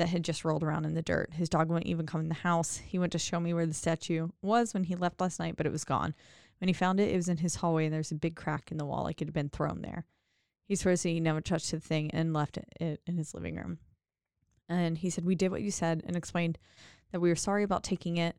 [0.00, 1.34] that had just rolled around in the dirt.
[1.34, 2.78] His dog wouldn't even come in the house.
[2.78, 5.66] He went to show me where the statue was when he left last night, but
[5.66, 6.14] it was gone.
[6.58, 8.78] When he found it, it was in his hallway, and there's a big crack in
[8.78, 10.06] the wall, like it had been thrown there.
[10.64, 13.76] He swears he never touched the thing and left it in his living room.
[14.70, 16.56] And he said, We did what you said and explained
[17.12, 18.36] that we were sorry about taking it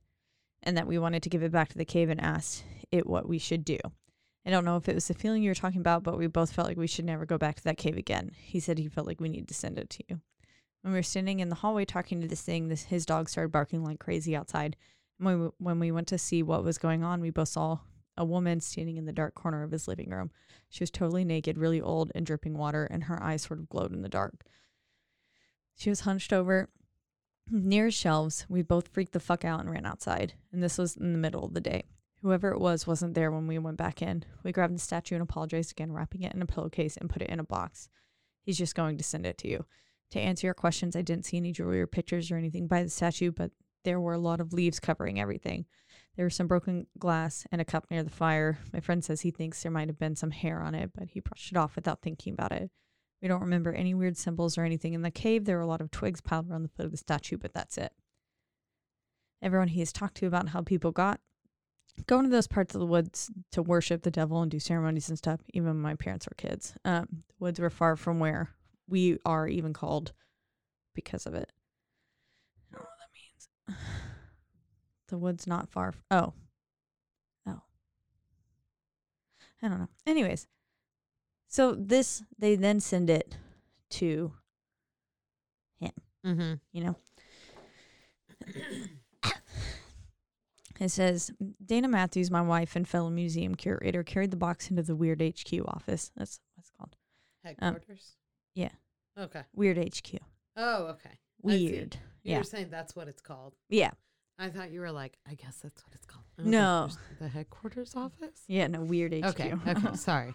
[0.64, 3.30] and that we wanted to give it back to the cave and asked it what
[3.30, 3.78] we should do.
[4.47, 6.53] I don't know if it was the feeling you were talking about, but we both
[6.53, 8.32] felt like we should never go back to that cave again.
[8.36, 10.22] He said he felt like we needed to send it to you.
[10.82, 13.51] When we were standing in the hallway talking to this thing, this, his dog started
[13.51, 14.75] barking like crazy outside.
[15.19, 17.79] And when we, when we went to see what was going on, we both saw
[18.17, 20.32] a woman standing in the dark corner of his living room.
[20.69, 23.93] She was totally naked, really old, and dripping water, and her eyes sort of glowed
[23.93, 24.43] in the dark.
[25.75, 26.69] She was hunched over
[27.49, 30.34] Near shelves, we both freaked the fuck out and ran outside.
[30.53, 31.84] And this was in the middle of the day.
[32.21, 34.23] Whoever it was wasn't there when we went back in.
[34.43, 37.29] We grabbed the statue and apologized again, wrapping it in a pillowcase and put it
[37.29, 37.89] in a box.
[38.41, 39.65] He's just going to send it to you.
[40.12, 42.89] To answer your questions, I didn't see any jewelry or pictures or anything by the
[42.89, 43.51] statue, but
[43.84, 45.66] there were a lot of leaves covering everything.
[46.16, 48.59] There was some broken glass and a cup near the fire.
[48.74, 51.22] My friend says he thinks there might have been some hair on it, but he
[51.22, 52.70] brushed it off without thinking about it.
[53.22, 55.45] We don't remember any weird symbols or anything in the cave.
[55.45, 57.78] There were a lot of twigs piled around the foot of the statue, but that's
[57.78, 57.93] it.
[59.41, 61.20] Everyone he has talked to about how people got
[62.07, 65.18] going to those parts of the woods to worship the devil and do ceremonies and
[65.18, 66.74] stuff, even when my parents were kids.
[66.86, 68.49] Um, the woods were far from where
[68.88, 70.13] we are even called
[70.95, 71.51] because of it.
[72.71, 73.79] I don't know what that means.
[75.07, 75.89] The woods not far.
[75.89, 76.34] F- oh.
[77.45, 77.61] Oh.
[79.61, 79.89] I don't know.
[80.07, 80.47] Anyways,
[81.49, 83.36] so this, they then send it
[83.91, 84.32] to
[85.82, 85.91] him,
[86.25, 86.53] Mm-hmm.
[86.71, 86.95] you know?
[90.79, 91.29] It says
[91.63, 95.59] Dana Matthews, my wife and fellow museum curator, carried the box into the Weird HQ
[95.67, 96.09] office.
[96.15, 96.95] That's what it's called.
[97.43, 98.15] Headquarters.
[98.56, 98.70] Yeah.
[99.18, 99.41] Okay.
[99.56, 100.20] Weird HQ.
[100.58, 101.18] Oh, okay.
[101.41, 101.97] Weird.
[102.24, 102.41] You're Yeah.
[102.43, 103.56] saying that's what it's called.
[103.70, 103.91] Yeah.
[104.39, 106.26] I thought you were like, I guess that's what it's called.
[106.38, 106.89] I was like, No.
[107.20, 108.41] The headquarters office.
[108.47, 108.68] Yeah.
[108.68, 109.26] No, Weird HQ.
[109.39, 109.54] Okay.
[109.68, 109.95] Okay.
[109.95, 110.34] Sorry.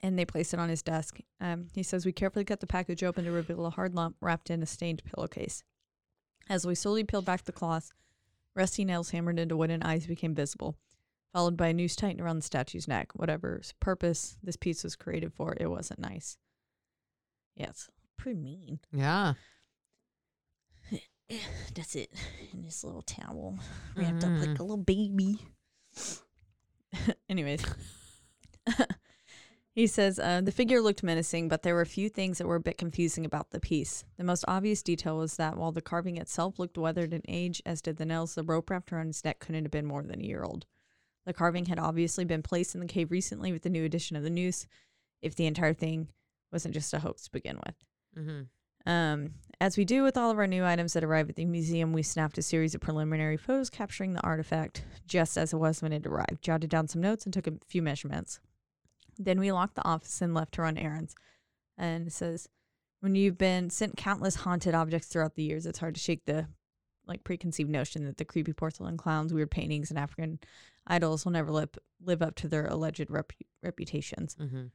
[0.00, 1.18] and they place it on his desk.
[1.40, 4.48] Um, he says, We carefully cut the package open to reveal a hard lump wrapped
[4.50, 5.64] in a stained pillowcase.
[6.48, 7.90] As we slowly peeled back the cloth,
[8.54, 10.76] rusty nails hammered into wooden eyes became visible,
[11.32, 13.08] followed by a noose tightened around the statue's neck.
[13.14, 16.36] Whatever purpose this piece was created for, it wasn't nice.
[17.54, 18.80] Yeah, it's pretty mean.
[18.92, 19.34] Yeah.
[21.74, 22.10] That's it.
[22.52, 23.58] In this little towel,
[23.96, 24.46] wrapped up Mm.
[24.46, 25.38] like a little baby.
[27.28, 27.62] Anyways,
[29.74, 32.56] he says uh, the figure looked menacing, but there were a few things that were
[32.56, 34.04] a bit confusing about the piece.
[34.16, 37.82] The most obvious detail was that while the carving itself looked weathered in age, as
[37.82, 40.24] did the nails, the rope wrapped around his neck couldn't have been more than a
[40.24, 40.64] year old.
[41.28, 44.22] The carving had obviously been placed in the cave recently with the new addition of
[44.22, 44.66] the noose,
[45.20, 46.08] if the entire thing
[46.50, 47.74] wasn't just a hoax to begin with.
[48.18, 48.90] Mm-hmm.
[48.90, 51.92] Um, as we do with all of our new items that arrive at the museum,
[51.92, 55.92] we snapped a series of preliminary photos capturing the artifact just as it was when
[55.92, 58.40] it arrived, jotted down some notes, and took a few measurements.
[59.18, 61.14] Then we locked the office and left to run errands.
[61.76, 62.48] And it says,
[63.00, 66.46] when you've been sent countless haunted objects throughout the years, it's hard to shake the
[67.06, 70.38] like preconceived notion that the creepy porcelain clowns, weird paintings, and African
[70.88, 71.70] idols will never live
[72.04, 73.32] live up to their alleged rep-
[73.62, 74.36] reputations.
[74.40, 74.66] Mm-hmm.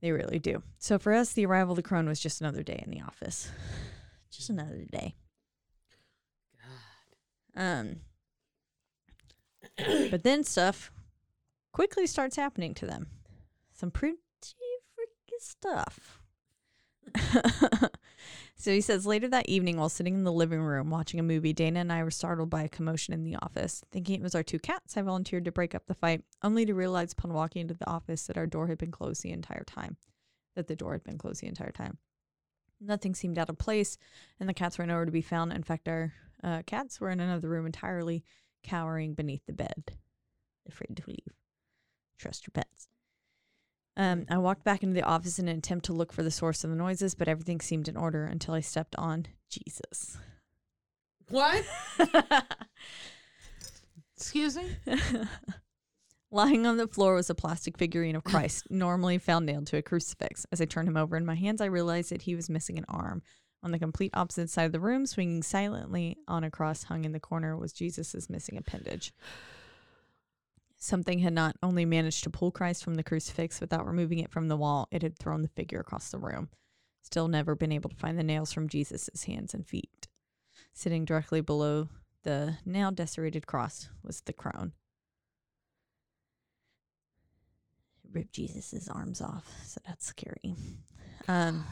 [0.00, 0.62] They really do.
[0.78, 3.50] So for us, the arrival of the crone was just another day in the office.
[4.30, 5.14] Just another day.
[7.56, 7.62] God.
[7.62, 7.96] Um
[10.10, 10.92] but then stuff
[11.72, 13.06] quickly starts happening to them.
[13.72, 14.18] Some pretty
[14.94, 16.17] freaky stuff.
[18.56, 21.52] so he says later that evening while sitting in the living room watching a movie,
[21.52, 23.82] Dana and I were startled by a commotion in the office.
[23.90, 26.74] Thinking it was our two cats, I volunteered to break up the fight, only to
[26.74, 29.96] realize upon walking into the office that our door had been closed the entire time.
[30.56, 31.98] That the door had been closed the entire time.
[32.80, 33.98] Nothing seemed out of place,
[34.38, 35.52] and the cats were nowhere to be found.
[35.52, 38.24] In fact, our uh, cats were in another room entirely,
[38.62, 39.92] cowering beneath the bed,
[40.66, 41.34] afraid to leave.
[42.18, 42.88] Trust your pets.
[43.98, 46.62] Um, I walked back into the office in an attempt to look for the source
[46.62, 50.16] of the noises, but everything seemed in order until I stepped on Jesus.
[51.28, 51.64] What?
[54.16, 54.68] Excuse me?
[56.30, 59.82] Lying on the floor was a plastic figurine of Christ, normally found nailed to a
[59.82, 60.46] crucifix.
[60.52, 62.84] As I turned him over in my hands, I realized that he was missing an
[62.88, 63.22] arm.
[63.64, 67.10] On the complete opposite side of the room, swinging silently on a cross hung in
[67.10, 69.12] the corner, was Jesus' missing appendage.
[70.78, 74.46] Something had not only managed to pull Christ from the crucifix without removing it from
[74.46, 76.50] the wall, it had thrown the figure across the room.
[77.02, 80.06] Still never been able to find the nails from Jesus' hands and feet.
[80.72, 81.88] Sitting directly below
[82.22, 84.72] the now desecrated cross was the crone.
[88.12, 90.54] Ripped Jesus' arms off, so that's scary.
[91.26, 91.64] Um,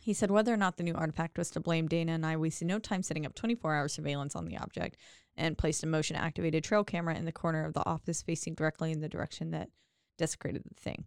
[0.00, 2.68] he said whether or not the new artifact was to blame, Dana and I wasted
[2.68, 4.96] no time setting up 24 hour surveillance on the object
[5.36, 8.92] and placed a motion activated trail camera in the corner of the office facing directly
[8.92, 9.70] in the direction that
[10.18, 11.04] desecrated the thing,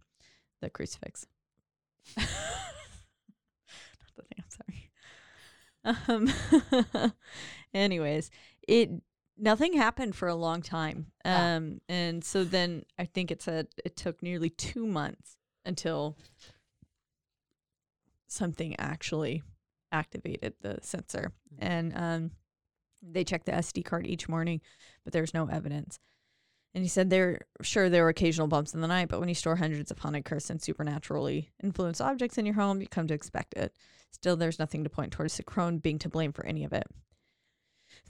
[0.60, 1.26] the crucifix.
[2.16, 2.26] Not
[4.16, 4.44] the thing,
[5.84, 6.32] I'm sorry.
[7.04, 7.12] Um,
[7.74, 8.30] anyways,
[8.66, 8.90] it
[9.38, 11.06] nothing happened for a long time.
[11.24, 11.54] Ah.
[11.54, 16.16] Um, and so then I think it said it took nearly two months until
[18.26, 19.42] something actually
[19.92, 21.32] activated the sensor.
[21.58, 22.30] And um,
[23.02, 24.60] they checked the SD card each morning,
[25.04, 25.98] but there's no evidence.
[26.74, 29.34] And he said there sure there were occasional bumps in the night, but when you
[29.34, 33.14] store hundreds of haunted, cursed, and supernaturally influenced objects in your home, you come to
[33.14, 33.74] expect it.
[34.10, 36.86] Still, there's nothing to point towards the crone being to blame for any of it.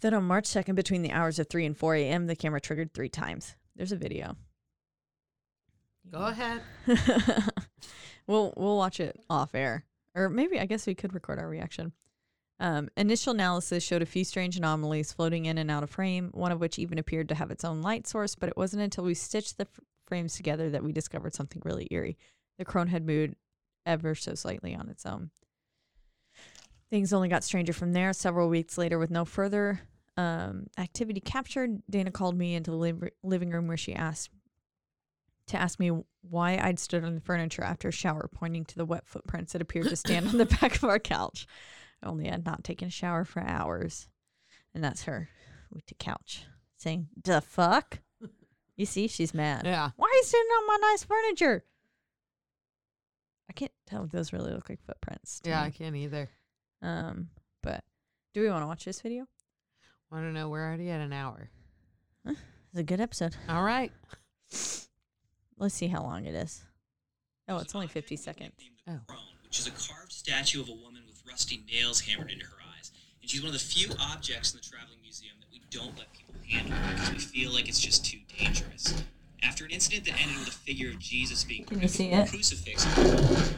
[0.01, 2.93] Then on March 2nd, between the hours of 3 and 4 a.m., the camera triggered
[2.93, 3.57] three times.
[3.76, 4.36] There's a video.
[6.11, 6.62] Go ahead.
[8.26, 9.84] we'll we'll watch it off air,
[10.14, 11.93] or maybe I guess we could record our reaction.
[12.61, 16.51] Um, initial analysis showed a few strange anomalies floating in and out of frame, one
[16.51, 18.35] of which even appeared to have its own light source.
[18.35, 21.87] But it wasn't until we stitched the f- frames together that we discovered something really
[21.91, 22.19] eerie.
[22.59, 23.37] The crone had moved
[23.87, 25.31] ever so slightly on its own.
[26.91, 28.13] Things only got stranger from there.
[28.13, 29.81] Several weeks later, with no further
[30.17, 34.31] um, activity captured, Dana called me into the liv- living room where she asked
[35.49, 35.91] to ask me
[36.23, 39.63] why I'd stood on the furniture after a shower, pointing to the wet footprints that
[39.63, 41.47] appeared to stand on the back of our couch.
[42.03, 44.09] Only I'd not taken a shower for hours.
[44.74, 45.28] And that's her
[45.72, 46.44] with the couch
[46.76, 48.01] saying, The fuck?
[48.76, 49.62] You see, she's mad.
[49.64, 49.90] Yeah.
[49.96, 51.64] Why are you sitting on my nice furniture?
[53.51, 55.40] I can't tell if those really look like footprints.
[55.44, 55.66] Yeah, me.
[55.66, 56.30] I can't either.
[56.80, 57.30] Um,
[57.61, 57.82] but
[58.34, 59.26] do we want to watch this video?
[60.12, 60.49] I don't know.
[60.49, 61.51] We're already at an hour.
[62.24, 62.38] It's
[62.76, 63.34] a good episode.
[63.49, 63.90] All right.
[65.59, 66.62] Let's see how long it is.
[67.49, 68.53] Oh, it's only 50 seconds.
[68.86, 69.01] Oh.
[69.42, 72.91] Which is a carved statue of a woman with rusty nails hammered into her eyes.
[73.20, 76.12] And she's one of the few objects in the traveling museum that we don't let
[76.12, 79.03] people handle because we feel like it's just too dangerous.
[79.43, 82.29] After an incident that ended with a figure of Jesus being Can you see it?
[82.29, 82.87] crucifix,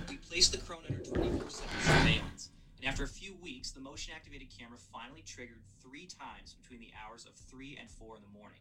[0.08, 2.50] we placed the crone under 24/7 surveillance.
[2.76, 7.26] And after a few weeks, the motion-activated camera finally triggered three times between the hours
[7.26, 8.60] of 3 and 4 in the morning.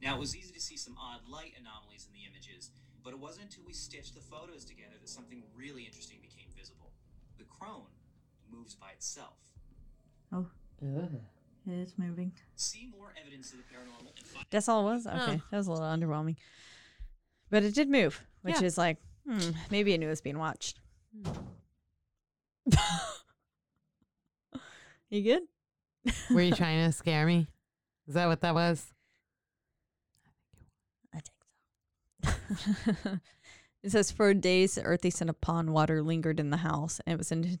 [0.00, 2.70] Now, it was easy to see some odd light anomalies in the images,
[3.04, 6.92] but it wasn't until we stitched the photos together that something really interesting became visible.
[7.36, 7.92] The crone
[8.52, 9.34] moves by itself.
[10.32, 10.46] Oh,
[11.66, 12.32] it's moving.
[12.56, 15.06] See more evidence of the paranormal and find That's all it was?
[15.06, 15.42] Okay.
[15.50, 16.36] That was a little underwhelming.
[17.50, 18.66] But it did move, which Yeah.
[18.66, 20.80] is like, hmm, maybe it knew it was being watched.
[25.10, 25.42] you good?
[26.30, 27.48] Were you trying to scare me?
[28.06, 28.92] Is that what that was?
[31.14, 31.34] I think
[33.02, 33.18] so.
[33.82, 37.14] it says for days, the earthy scent of pond water lingered in the house, and
[37.14, 37.58] it was in,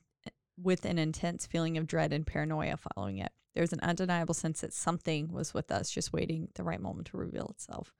[0.62, 3.32] with an intense feeling of dread and paranoia following it.
[3.54, 7.08] There was an undeniable sense that something was with us, just waiting the right moment
[7.08, 7.92] to reveal itself.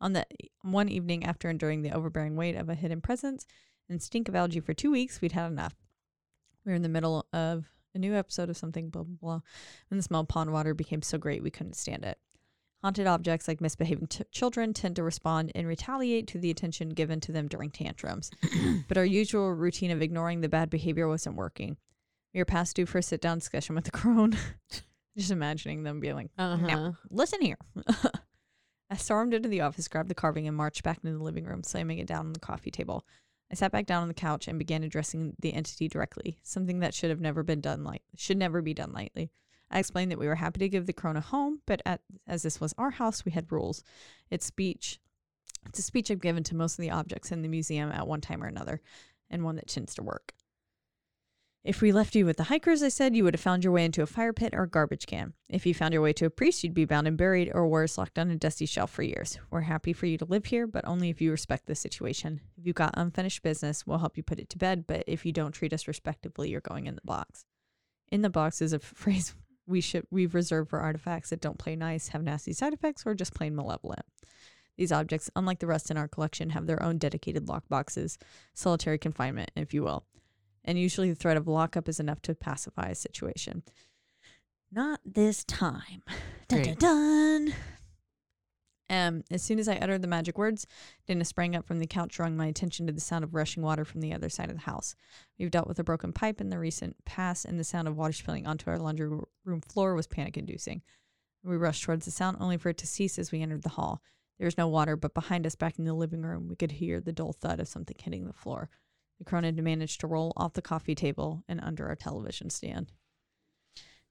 [0.00, 0.26] On the
[0.62, 3.46] one evening after enduring the overbearing weight of a hidden presence
[3.88, 5.74] and stink of algae for two weeks, we'd had enough.
[6.64, 9.40] We were in the middle of a new episode of something, blah, blah, blah,
[9.90, 12.18] and the smell of pond water became so great we couldn't stand it.
[12.82, 17.20] Haunted objects like misbehaving t- children tend to respond and retaliate to the attention given
[17.20, 18.30] to them during tantrums.
[18.88, 21.78] but our usual routine of ignoring the bad behavior wasn't working.
[22.36, 24.36] Were past due for a sit down discussion with the crone.
[25.16, 26.66] Just imagining them being like, Uh huh.
[26.66, 27.56] now, listen here.
[28.90, 31.62] I stormed into the office, grabbed the carving, and marched back into the living room,
[31.64, 33.04] slamming it down on the coffee table.
[33.50, 36.94] I sat back down on the couch and began addressing the entity directly, something that
[36.94, 39.30] should have never been done light should never be done lightly.
[39.70, 42.42] I explained that we were happy to give the crone a home, but at, as
[42.42, 43.82] this was our house, we had rules.
[44.30, 45.00] It's speech.
[45.66, 48.20] It's a speech I've given to most of the objects in the museum at one
[48.20, 48.80] time or another,
[49.30, 50.32] and one that tends to work.
[51.66, 53.84] If we left you with the hikers, I said, you would have found your way
[53.84, 55.32] into a fire pit or a garbage can.
[55.48, 57.98] If you found your way to a priest, you'd be bound and buried, or worse,
[57.98, 59.36] locked on a dusty shelf for years.
[59.50, 62.40] We're happy for you to live here, but only if you respect the situation.
[62.56, 65.32] If you've got unfinished business, we'll help you put it to bed, but if you
[65.32, 67.46] don't treat us respectably, you're going in the box.
[68.12, 69.34] In the box is a phrase
[69.66, 73.12] we should we've reserved for artifacts that don't play nice, have nasty side effects, or
[73.16, 74.06] just plain malevolent.
[74.76, 78.18] These objects, unlike the rest in our collection, have their own dedicated lock boxes,
[78.54, 80.04] solitary confinement, if you will.
[80.66, 83.62] And usually the threat of lockup is enough to pacify a situation.
[84.72, 86.02] Not this time.
[86.48, 87.54] Dun, dun, dun.
[88.88, 90.66] Um, as soon as I uttered the magic words,
[91.06, 93.84] Dana sprang up from the couch, drawing my attention to the sound of rushing water
[93.84, 94.94] from the other side of the house.
[95.38, 98.12] We've dealt with a broken pipe in the recent past, and the sound of water
[98.12, 99.08] spilling onto our laundry
[99.44, 100.82] room floor was panic inducing.
[101.42, 104.02] We rushed towards the sound, only for it to cease as we entered the hall.
[104.38, 107.00] There was no water, but behind us, back in the living room, we could hear
[107.00, 108.68] the dull thud of something hitting the floor.
[109.18, 112.92] The crone had managed to roll off the coffee table and under our television stand.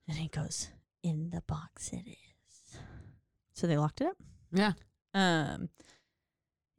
[0.07, 0.69] And he goes,
[1.03, 2.77] In the box it is.
[3.53, 4.17] So they locked it up.
[4.51, 4.73] Yeah.
[5.13, 5.69] Um,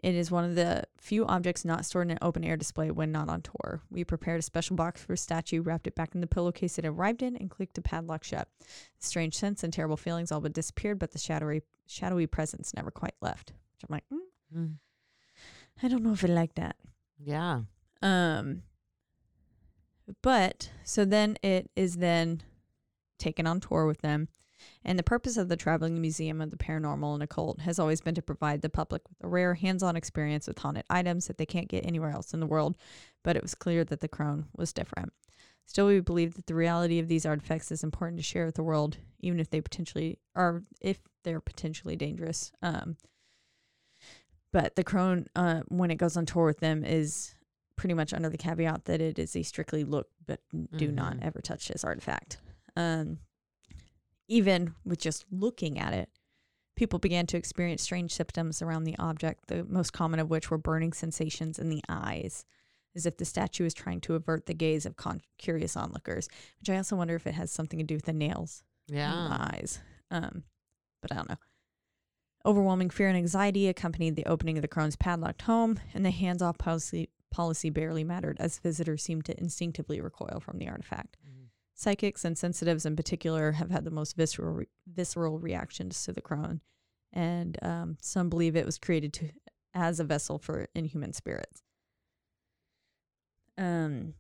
[0.03, 3.11] it is one of the few objects not stored in an open air display when
[3.11, 3.81] not on tour.
[3.91, 6.85] We prepared a special box for a statue, wrapped it back in the pillowcase it
[6.85, 8.49] arrived in, and clicked a padlock shut.
[8.61, 12.91] The strange sense and terrible feelings all but disappeared, but the shadowy, shadowy presence never
[12.91, 13.51] quite left.
[13.51, 14.19] Which I'm like, mm,
[14.55, 14.77] Mm.
[15.83, 16.77] I don't know if I like that.
[17.19, 17.63] Yeah.
[18.03, 18.63] Um,
[20.23, 22.43] but so then it is then
[23.19, 24.29] taken on tour with them,
[24.85, 28.15] And the purpose of the Traveling Museum of the Paranormal and Occult has always been
[28.15, 31.47] to provide the public with a rare hands on experience with haunted items that they
[31.47, 32.77] can't get anywhere else in the world.
[33.23, 35.13] But it was clear that the crone was different.
[35.67, 38.63] Still, we believe that the reality of these artifacts is important to share with the
[38.63, 42.53] world, even if they potentially are, if they're potentially dangerous.
[42.63, 42.97] Um,
[44.53, 47.35] but the crone, uh, when it goes on tour with them, is
[47.77, 50.41] pretty much under the caveat that it is a strictly look, but
[50.77, 51.23] do not Mhm.
[51.25, 52.39] ever touch this artifact.
[52.75, 53.21] Um,
[54.29, 56.11] even with just looking at it,
[56.75, 60.59] people began to experience strange symptoms around the object, the most common of which were
[60.59, 62.45] burning sensations in the eyes,
[62.95, 66.29] as if the statue is trying to avert the gaze of con- curious onlookers,
[66.61, 69.11] which I also wonder if it has something to do with the nails in Yeah.
[69.13, 69.81] the eyes.
[70.11, 70.45] Um,
[71.03, 71.39] but I don't know.
[72.45, 76.43] Overwhelming fear and anxiety accompanied the opening of the crone's padlocked home, and the hands
[76.43, 81.17] off policy, policy barely mattered as visitors seemed to instinctively recoil from the artifact.
[81.75, 86.23] Psychics and sensitives in particular have had the most visceral, re- visceral reactions to the
[86.23, 86.63] crone,
[87.13, 89.29] and um, some believe it was created to
[89.75, 91.63] as a vessel for inhuman spirits.
[93.59, 94.15] Um,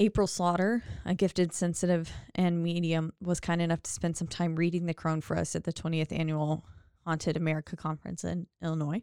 [0.00, 4.86] April Slaughter, a gifted, sensitive, and medium, was kind enough to spend some time reading
[4.86, 6.64] the crone for us at the 20th annual
[7.04, 9.02] Haunted America conference in Illinois.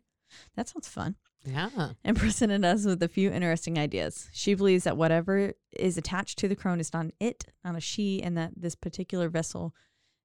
[0.55, 1.15] That sounds fun.
[1.45, 1.91] Yeah.
[2.03, 4.27] And presented us with a few interesting ideas.
[4.33, 7.79] She believes that whatever is attached to the crone is not an it, not a
[7.79, 9.73] she, and that this particular vessel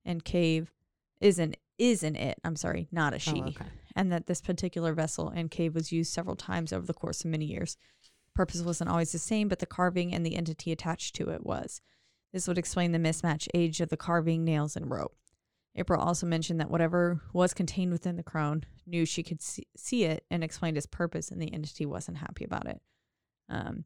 [0.05, 0.73] and cave
[1.21, 2.39] is an is an it.
[2.45, 3.67] I'm sorry, not a oh, she Oh, okay.
[3.97, 7.31] and that this particular vessel and cave was used several times over the course of
[7.31, 7.77] many years.
[8.35, 11.81] Purpose wasn't always the same, but the carving and the entity attached to it was.
[12.33, 15.17] This would explain the mismatched age of the carving, nails, and rope.
[15.77, 20.05] April also mentioned that whatever was contained within the crone knew she could see, see
[20.05, 22.81] it and explained its purpose, and the entity wasn't happy about it.
[23.49, 23.85] Um,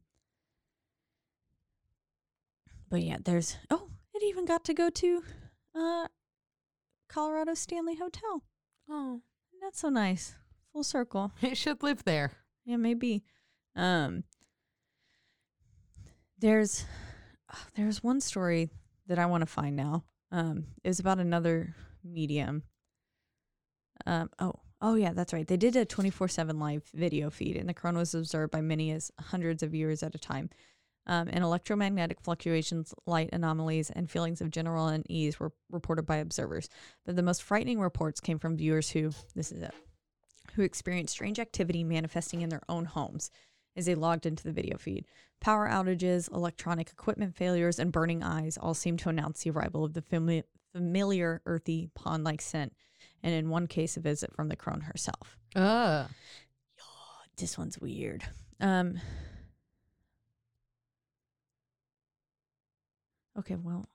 [2.89, 5.23] but yeah, there's oh, it even got to go to
[5.75, 6.07] uh,
[7.07, 8.43] Colorado Stanley Hotel.
[8.89, 9.21] Oh,
[9.61, 10.35] That's so nice.
[10.73, 11.31] Full circle.
[11.41, 12.31] it should live there.
[12.65, 13.23] Yeah, maybe.
[13.75, 14.23] Um
[16.39, 16.85] there's
[17.75, 18.69] there's one story
[19.07, 20.03] that I want to find now.
[20.31, 22.63] Um it was about another medium.
[24.05, 25.47] Um oh, oh yeah, that's right.
[25.47, 29.11] They did a 24/7 live video feed and the crone was observed by many as
[29.19, 30.49] hundreds of viewers at a time.
[31.07, 36.69] Um, and electromagnetic fluctuations, light anomalies, and feelings of general unease were reported by observers.
[37.03, 39.73] But the most frightening reports came from viewers who, this is it,
[40.53, 43.31] who experienced strange activity manifesting in their own homes
[43.75, 45.05] as they logged into the video feed.
[45.39, 49.93] Power outages, electronic equipment failures, and burning eyes all seemed to announce the arrival of
[49.93, 50.43] the fami-
[50.73, 52.73] familiar earthy pond like scent,
[53.23, 55.37] and in one case, a visit from the crone herself.
[55.55, 56.07] Uh,
[57.37, 58.25] This one's weird.
[58.59, 58.99] Um,
[63.37, 63.87] okay, well,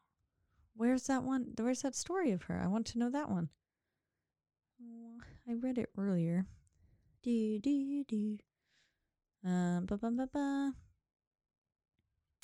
[0.76, 1.48] where's that one?
[1.58, 2.60] Where's that story of her?
[2.62, 3.50] I want to know that one.
[4.82, 6.46] Oh, I read it earlier.
[7.22, 8.38] Do do do.
[9.44, 10.72] Ba.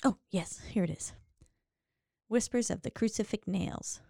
[0.04, 1.14] Oh yes, here it is.
[2.28, 4.00] Whispers of the crucifix nails.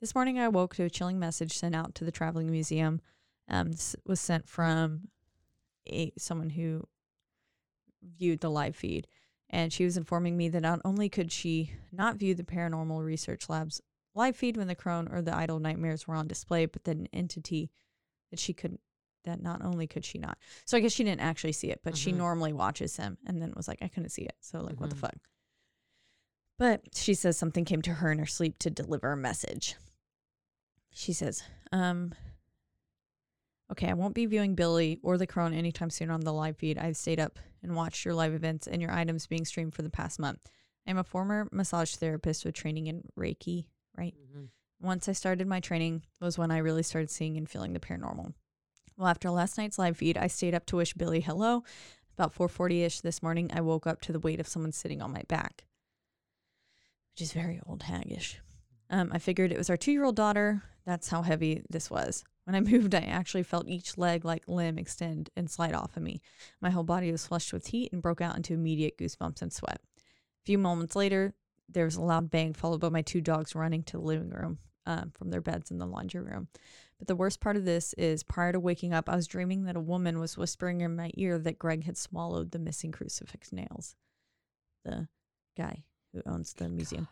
[0.00, 3.00] This morning I woke to a chilling message sent out to the traveling museum.
[3.48, 3.70] Um,
[4.04, 5.08] was sent from
[5.88, 6.88] a someone who
[8.02, 9.06] viewed the live feed,
[9.48, 13.48] and she was informing me that not only could she not view the paranormal research
[13.48, 13.80] lab's
[14.14, 17.08] live feed when the crone or the idol nightmares were on display, but that an
[17.12, 17.70] entity
[18.30, 18.78] that she could
[19.24, 20.38] that not only could she not.
[20.64, 22.16] So I guess she didn't actually see it, but she Mhm.
[22.16, 24.36] normally watches him and then was like, I couldn't see it.
[24.40, 25.00] So like what the Mhm.
[25.00, 25.16] fuck?
[26.58, 29.76] But she says something came to her in her sleep to deliver a message.
[30.90, 31.42] She says,
[31.72, 32.12] um,
[33.72, 36.76] Okay, I won't be viewing Billy or the Crone anytime soon on the live feed.
[36.76, 39.90] I've stayed up and watched your live events and your items being streamed for the
[39.90, 40.50] past month.
[40.88, 43.66] I'm a former massage therapist with training in Reiki,
[43.96, 44.12] right?
[44.80, 48.34] Once I started my training was when I really started seeing and feeling the paranormal.
[49.00, 51.64] Well, after last night's live feed, I stayed up to wish Billy hello.
[52.18, 55.22] About 4:40ish this morning, I woke up to the weight of someone sitting on my
[55.26, 55.64] back,
[57.14, 58.40] which is very old haggish.
[58.90, 60.64] Um, I figured it was our two-year-old daughter.
[60.84, 62.24] That's how heavy this was.
[62.44, 66.02] When I moved, I actually felt each leg like limb extend and slide off of
[66.02, 66.20] me.
[66.60, 69.80] My whole body was flushed with heat and broke out into immediate goosebumps and sweat.
[69.96, 71.32] A few moments later,
[71.70, 74.58] there was a loud bang, followed by my two dogs running to the living room
[74.84, 76.48] um, from their beds in the laundry room.
[77.00, 79.74] But the worst part of this is prior to waking up, I was dreaming that
[79.74, 83.96] a woman was whispering in my ear that Greg had swallowed the missing crucifix nails.
[84.84, 85.08] The
[85.56, 87.08] guy who owns the museum.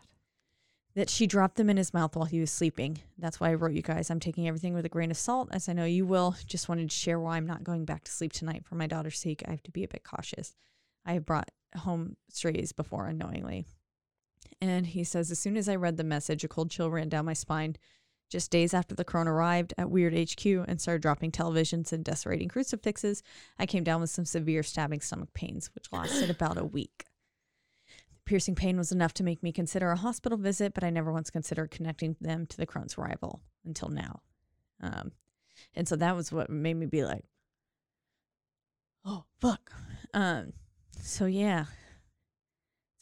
[0.93, 2.99] That she dropped them in his mouth while he was sleeping.
[3.17, 4.11] That's why I wrote you guys.
[4.11, 6.35] I'm taking everything with a grain of salt, as I know you will.
[6.45, 8.65] Just wanted to share why I'm not going back to sleep tonight.
[8.65, 10.55] For my daughter's sake, I have to be a bit cautious.
[11.03, 13.65] I have brought home strays before unknowingly.
[14.61, 17.25] And he says, as soon as I read the message, a cold chill ran down
[17.25, 17.75] my spine.
[18.29, 22.47] Just days after the crone arrived at Weird HQ and started dropping televisions and desecrating
[22.47, 23.23] crucifixes,
[23.57, 27.05] I came down with some severe stabbing stomach pains, which lasted about a week.
[27.87, 31.11] The piercing pain was enough to make me consider a hospital visit, but I never
[31.11, 34.21] once considered connecting them to the crone's arrival until now.
[34.79, 35.11] Um,
[35.73, 37.25] and so that was what made me be like,
[39.05, 39.71] oh, fuck.
[40.13, 40.53] Um,
[41.01, 41.65] so yeah,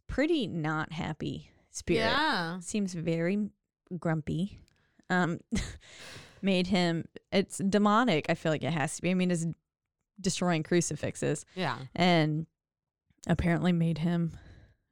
[0.08, 2.00] pretty not happy spirit.
[2.00, 2.60] Yeah.
[2.62, 3.50] Seems very
[4.00, 4.60] grumpy.
[5.10, 5.40] Um,
[6.42, 7.06] made him.
[7.32, 8.26] It's demonic.
[8.30, 9.12] I feel like it has to be.
[9.12, 9.46] I mean, it's
[10.20, 11.78] destroying crucifixes, Yeah.
[11.96, 12.46] and
[13.28, 14.32] apparently made him.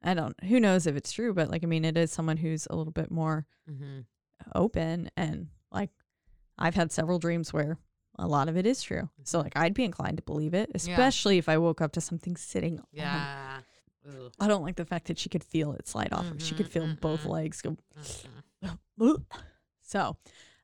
[0.02, 0.34] I don't.
[0.44, 2.92] Who knows if it's true, but like, I mean, it is someone who's a little
[2.92, 4.00] bit more Mm-hmm.
[4.54, 5.90] open, and like,
[6.58, 7.78] I've had several dreams where
[8.18, 9.10] a lot of it is true.
[9.24, 12.36] So like, I'd be inclined to believe it, especially if I woke up to something
[12.36, 12.78] sitting.
[12.78, 13.58] on Yeah.
[14.08, 14.32] Ugh.
[14.38, 16.26] I don't like the fact that she could feel it slide off.
[16.38, 17.30] She could Mhm, feel both mhm.
[17.30, 17.76] legs go.
[17.98, 19.24] Mhm.
[19.86, 20.16] So,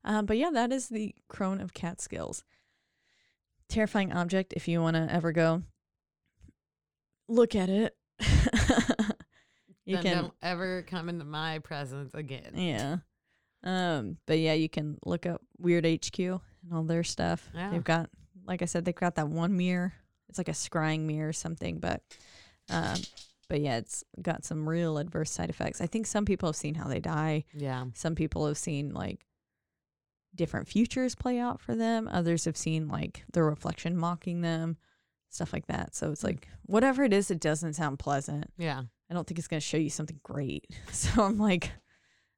[0.05, 2.45] um, but yeah, that is the crone of Catskills.
[3.69, 4.53] Terrifying object.
[4.55, 5.63] If you want to ever go,
[7.29, 7.97] look at it.
[9.85, 12.53] you Then can, don't ever come into my presence again.
[12.55, 12.97] yeah.
[13.65, 16.41] Um, but yeah, you can look up Weird HQ and
[16.75, 17.49] all their stuff.
[17.55, 17.71] Yeah.
[17.71, 18.11] They've got,
[18.45, 19.93] like I said, they've got that one mirror.
[20.29, 22.03] It's like a scrying mirror or something, but,
[22.71, 22.97] um,
[23.53, 25.83] but yeah, it's got some real adverse side effects.
[25.83, 27.45] I think some people have seen how they die.
[27.53, 27.85] Yeah.
[27.93, 29.27] Some people have seen like
[30.35, 32.09] different futures play out for them.
[32.11, 34.79] Others have seen like the reflection mocking them,
[35.29, 35.95] stuff like that.
[35.95, 36.13] So Hmm.
[36.15, 38.51] it's like whatever it is, it doesn't sound pleasant.
[38.57, 38.85] Yeah.
[39.11, 40.67] I don't think it's going to show you something great.
[40.91, 41.71] So I'm like,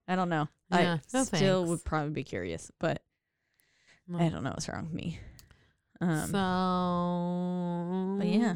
[0.08, 0.48] I don't know.
[0.72, 1.68] Yeah, I no still thanks.
[1.70, 3.02] would probably be curious, but
[4.08, 4.18] No.
[4.18, 5.20] I don't know what's wrong with me.
[6.00, 8.54] Um, so, but yeah,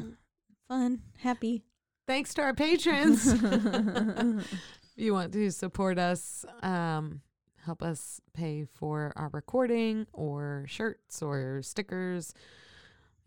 [0.67, 1.63] fun, happy.
[2.09, 3.27] Thanks to our patrons.
[3.43, 4.47] if
[4.95, 7.21] you want to support us, um,
[7.63, 12.33] help us pay for our recording or shirts or stickers,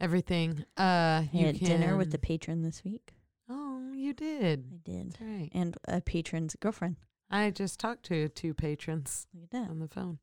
[0.00, 0.64] everything.
[0.76, 3.12] Uh, you had dinner with the patron this week.
[3.48, 4.64] Oh, you did.
[4.72, 5.12] I did.
[5.12, 5.50] That's right.
[5.52, 6.96] And a patron's girlfriend.
[7.30, 9.70] I just talked to two patrons Look at that.
[9.70, 10.18] on the phone.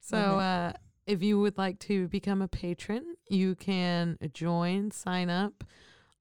[0.00, 0.72] So, uh,
[1.06, 5.62] if you would like to become a patron, you can join, sign up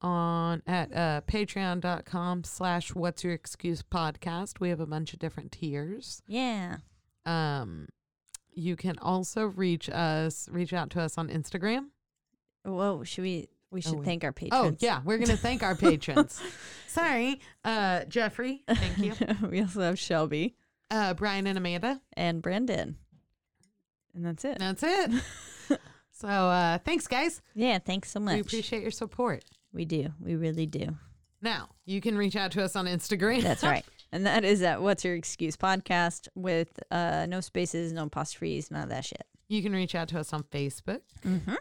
[0.01, 4.59] on at uh, patreon.com slash what's your excuse podcast.
[4.59, 6.21] We have a bunch of different tiers.
[6.27, 6.77] Yeah.
[7.25, 7.87] Um,
[8.53, 11.87] you can also reach us, reach out to us on Instagram.
[12.63, 13.49] Whoa, should we?
[13.71, 14.05] We should wait.
[14.05, 14.73] thank our patrons.
[14.73, 16.41] Oh, yeah, we're to thank our patrons.
[16.87, 19.13] Sorry, uh, Jeffrey, thank you.
[19.49, 20.55] we also have Shelby
[20.89, 21.99] Uh, Brian and Amanda.
[22.13, 22.95] and Brendan,
[24.13, 24.59] and that's it.
[24.59, 25.11] That's it.
[26.13, 27.41] so, uh, thanks, guys.
[27.53, 28.35] Yeah, thanks so much.
[28.35, 29.43] We appreciate your support.
[29.75, 30.13] We do.
[30.19, 30.97] We really do.
[31.41, 33.43] Now, you can reach out to us on Instagram.
[33.43, 33.85] That's right.
[34.11, 38.83] And that is at What's Your Excuse podcast with uh, no spaces, no apostrophes, none
[38.83, 39.25] of that shit.
[39.49, 41.01] You can reach out to us on Facebook.
[41.25, 41.55] Mm-hmm.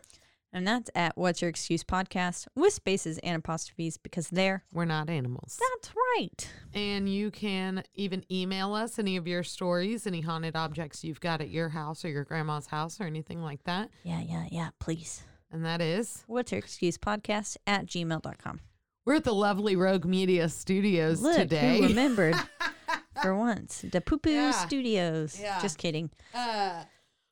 [0.52, 4.62] And that's at What's Your Excuse podcast with spaces and apostrophes because there.
[4.72, 5.58] We're not animals.
[5.58, 6.48] That's right.
[6.72, 11.40] And you can even email us any of your stories, any haunted objects you've got
[11.40, 13.90] at your house or your grandma's house or anything like that.
[14.04, 14.68] Yeah, yeah, yeah.
[14.78, 15.24] Please.
[15.54, 18.58] And that is, What's Your Excuse podcast at gmail.com.
[19.04, 21.78] we're at the lovely Rogue Media Studios Look, today.
[21.78, 22.34] who remembered
[23.22, 23.84] for once.
[23.92, 24.50] The Poo Poo Yeah.
[24.50, 25.38] Studios.
[25.40, 25.60] Yeah.
[25.62, 26.10] Just kidding.
[26.34, 26.82] uh,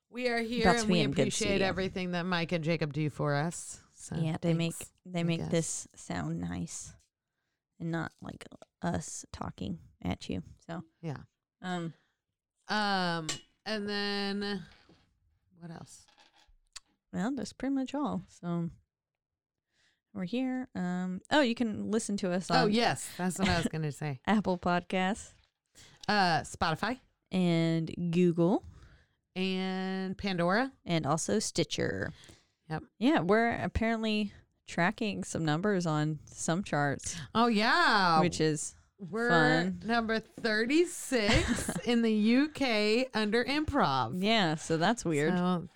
[0.08, 3.80] we are here to and we appreciate everything that Mike and Jacob do for us.
[3.94, 4.74] So yeah, they make
[5.04, 6.92] they make this sound nice
[7.80, 8.44] and not like
[8.82, 10.44] us talking at you.
[10.68, 11.16] So, Yeah.
[11.60, 11.92] um,
[12.68, 13.26] Um,
[13.66, 14.62] and then
[15.58, 16.06] what else?
[17.12, 18.22] Well, that's pretty much all.
[18.28, 18.70] So
[20.14, 20.68] we're here.
[20.74, 23.08] Um, oh, you can listen to us on Oh, yes.
[23.16, 24.20] That's what I was going to say.
[24.26, 25.32] Apple Podcasts
[26.08, 26.98] Uh, Spotify
[27.30, 28.64] and Google
[29.34, 30.72] and Pandora.
[30.84, 32.12] and also Stitcher.
[32.70, 32.82] Yep.
[32.98, 34.32] Yeah, we're apparently
[34.66, 38.20] tracking some numbers on some charts, Oh, yeah.
[38.20, 39.80] which is We're fun.
[39.84, 44.22] number 36 in the UK under improv.
[44.22, 44.54] yeah.
[44.56, 45.32] So that's weird.
[45.36, 45.68] So,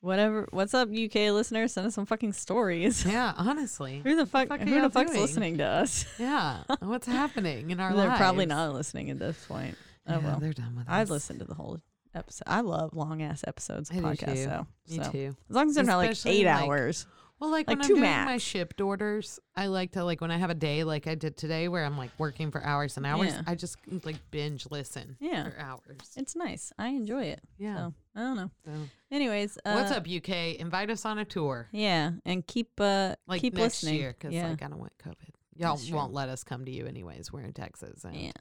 [0.00, 0.46] Whatever.
[0.52, 1.72] What's up, UK listeners?
[1.72, 3.04] Send us some fucking stories.
[3.04, 4.00] yeah, honestly.
[4.04, 4.48] Who the fuck?
[4.48, 5.22] fuck who the fuck's doing?
[5.22, 6.04] listening to us?
[6.18, 6.62] Yeah.
[6.80, 7.98] What's happening in our lives?
[7.98, 8.18] They're lives?
[8.20, 9.76] probably not listening at this point.
[10.06, 10.38] Oh Yeah, well.
[10.40, 10.92] they're done with us.
[10.92, 11.78] I'd listen to the whole
[12.14, 12.44] episode.
[12.46, 14.44] I love long ass episodes of I podcasts.
[14.44, 15.10] So, Me so.
[15.10, 15.36] too.
[15.50, 17.06] As long as they're not like eight like, hours.
[17.40, 20.38] Well, like, Like when I'm doing my shipped orders, I like to like when I
[20.38, 23.28] have a day like I did today where I'm like working for hours and hours.
[23.32, 23.42] Yeah.
[23.46, 25.44] I just like binge listen Yeah.
[25.50, 26.00] for hours.
[26.16, 26.72] It's nice.
[26.78, 27.40] I enjoy it.
[27.56, 27.76] Yeah.
[27.76, 28.50] So I don't know.
[28.64, 28.72] So,
[29.12, 30.56] Anyways, uh, what's up, UK?
[30.58, 34.00] Invite us on a tour Yeah, and keep uh like keep next listening.
[34.00, 34.48] year because yeah.
[34.48, 35.14] like I don't want COVID.
[35.56, 37.32] Y'all won't let us come to you anyways.
[37.32, 38.32] We're in Texas and yeah.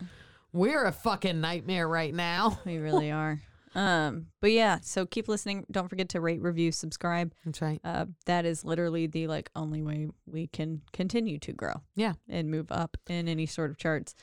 [0.54, 2.60] We're a fucking nightmare right now.
[2.66, 3.40] We really are.
[3.76, 5.66] Um, but yeah, so keep listening.
[5.70, 7.34] Don't forget to rate, review, subscribe.
[7.46, 7.80] That's right.
[7.84, 12.14] Uh, that is literally the like only way we can continue to grow Yeah.
[12.30, 14.16] and move up in any sort of charts.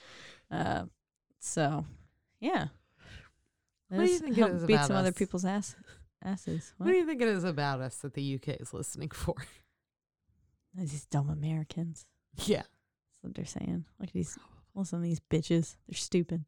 [0.51, 0.85] Uh,
[1.41, 1.85] so
[2.41, 2.69] yeah.
[3.89, 5.77] What do you think it help is beat about some other people's ass
[6.25, 6.73] asses?
[6.79, 9.35] What do you think it is about us that the UK is listening for?
[10.75, 12.07] These dumb Americans.
[12.47, 12.63] yeah.
[12.63, 13.85] That's what they're saying.
[14.01, 14.37] Look at these
[14.75, 15.77] listen to these bitches.
[15.87, 16.45] They're stupid.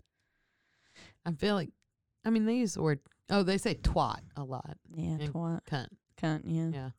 [1.25, 1.71] I feel like,
[2.27, 2.99] I mean, they use the word,
[3.31, 4.77] oh, they say twat a lot.
[4.93, 5.61] Yeah, And twat.
[5.71, 5.87] Cunt.
[6.21, 6.71] Cunt, yeah.
[6.75, 6.91] Yeah.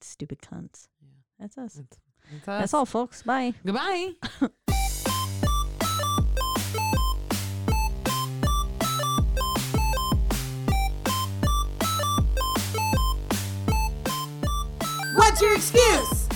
[0.00, 0.88] Stupid cunts.
[1.00, 1.08] Yeah.
[1.38, 1.74] That's us.
[1.74, 1.98] That's,
[2.32, 3.22] that's, That's all folks.
[3.22, 3.54] Bye.
[3.64, 4.14] Goodbye.
[15.14, 16.28] What's your excuse?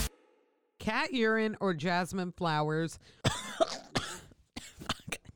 [0.79, 3.01] Cat urine or jasmine flowers.
[3.25, 3.31] I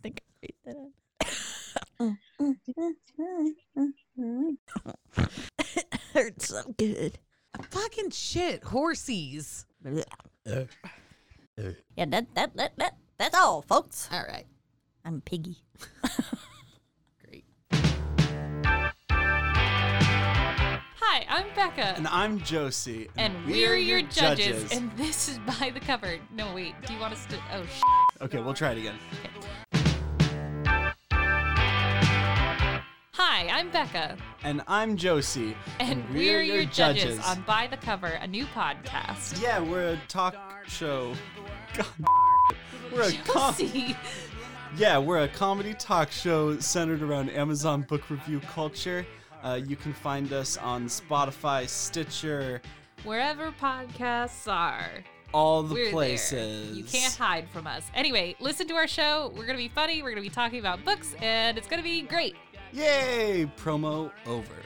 [0.00, 0.92] think I read that.
[2.68, 3.20] Mm-hmm.
[3.78, 4.22] Mm-hmm.
[4.22, 5.24] Mm-hmm.
[6.14, 7.18] hurts so good.
[7.70, 8.62] Fucking shit.
[8.62, 9.66] Horsies.
[9.84, 10.64] Yeah,
[12.06, 14.08] that, that, that, that, that's all, folks.
[14.10, 14.46] All right.
[15.04, 15.58] I'm Piggy.
[17.24, 17.44] Great.
[21.00, 21.94] Hi, I'm Becca.
[21.96, 23.08] And I'm Josie.
[23.16, 26.16] And we're, your judges, And this is By the Cover.
[26.32, 26.74] No, wait.
[26.86, 27.36] Do you want us to?
[27.52, 27.82] Oh, sh-
[28.22, 28.98] okay, we'll try it again.
[33.36, 34.16] Hi, I'm Becca.
[34.44, 35.56] And I'm Josie.
[35.80, 39.42] And, we're, your judges, on By the Cover, a new podcast.
[39.42, 40.36] Yeah, we're a talk
[40.68, 41.12] show.
[41.76, 41.86] God,
[42.92, 43.56] we're a com-
[44.76, 49.04] yeah, we're a comedy talk show centered around Amazon book review culture.
[49.42, 52.62] Uh, you can find us on Spotify, Stitcher,
[53.02, 55.02] Wherever podcasts are.
[55.32, 56.68] all the we're places.
[56.68, 56.76] There.
[56.76, 57.82] You can't hide from us.
[57.96, 59.32] Anyway, listen to our show.
[59.34, 60.04] We're going to be funny.
[60.04, 62.36] We're going to be talking about books, and it's going to be great.
[62.74, 63.48] Yay!
[63.56, 64.56] Promo over.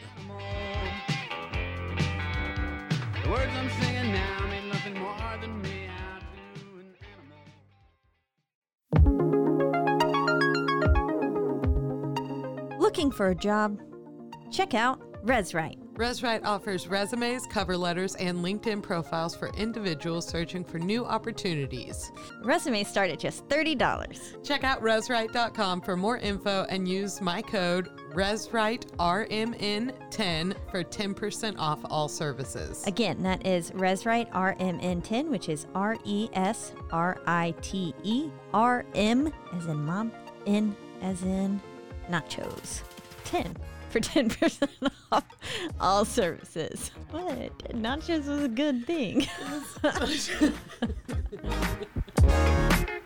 [3.23, 6.23] The words I'm singing now mean nothing more than me out
[6.55, 6.95] to an
[12.65, 12.79] animal.
[12.81, 13.79] Looking for a job?
[14.51, 15.89] Check out ResRite.
[15.99, 22.13] ResRite offers resumes, cover letters, and LinkedIn profiles for individuals searching for new opportunities.
[22.45, 24.45] Resumes start at just $30.
[24.45, 32.09] Check out resrite.com for more info and use my code ResRiteRMN10 for 10% off all
[32.09, 32.87] services.
[32.87, 38.85] Again, that is ResRite RMN10, which is R E S R I T E R
[38.95, 40.13] M as in mom,
[40.47, 41.61] N as in
[42.11, 42.83] nachos.
[43.25, 43.57] 10
[43.91, 44.69] for 10%
[45.13, 45.25] off
[45.81, 46.91] all services.
[47.11, 47.59] What?
[47.75, 49.27] Nachos was a good thing.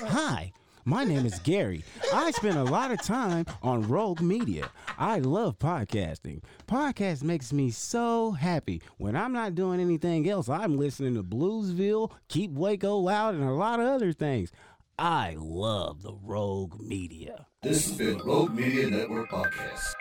[0.00, 0.52] Hi,
[0.84, 1.82] my name is Gary.
[2.12, 4.68] I spend a lot of time on Rogue Media.
[4.96, 6.42] I love podcasting.
[6.68, 8.80] Podcast makes me so happy.
[8.98, 13.52] When I'm not doing anything else, I'm listening to Bluesville, Keep Waco Loud, and a
[13.52, 14.52] lot of other things.
[14.96, 17.46] I love the Rogue Media.
[17.62, 19.94] This has been Rogue Media Network Podcast.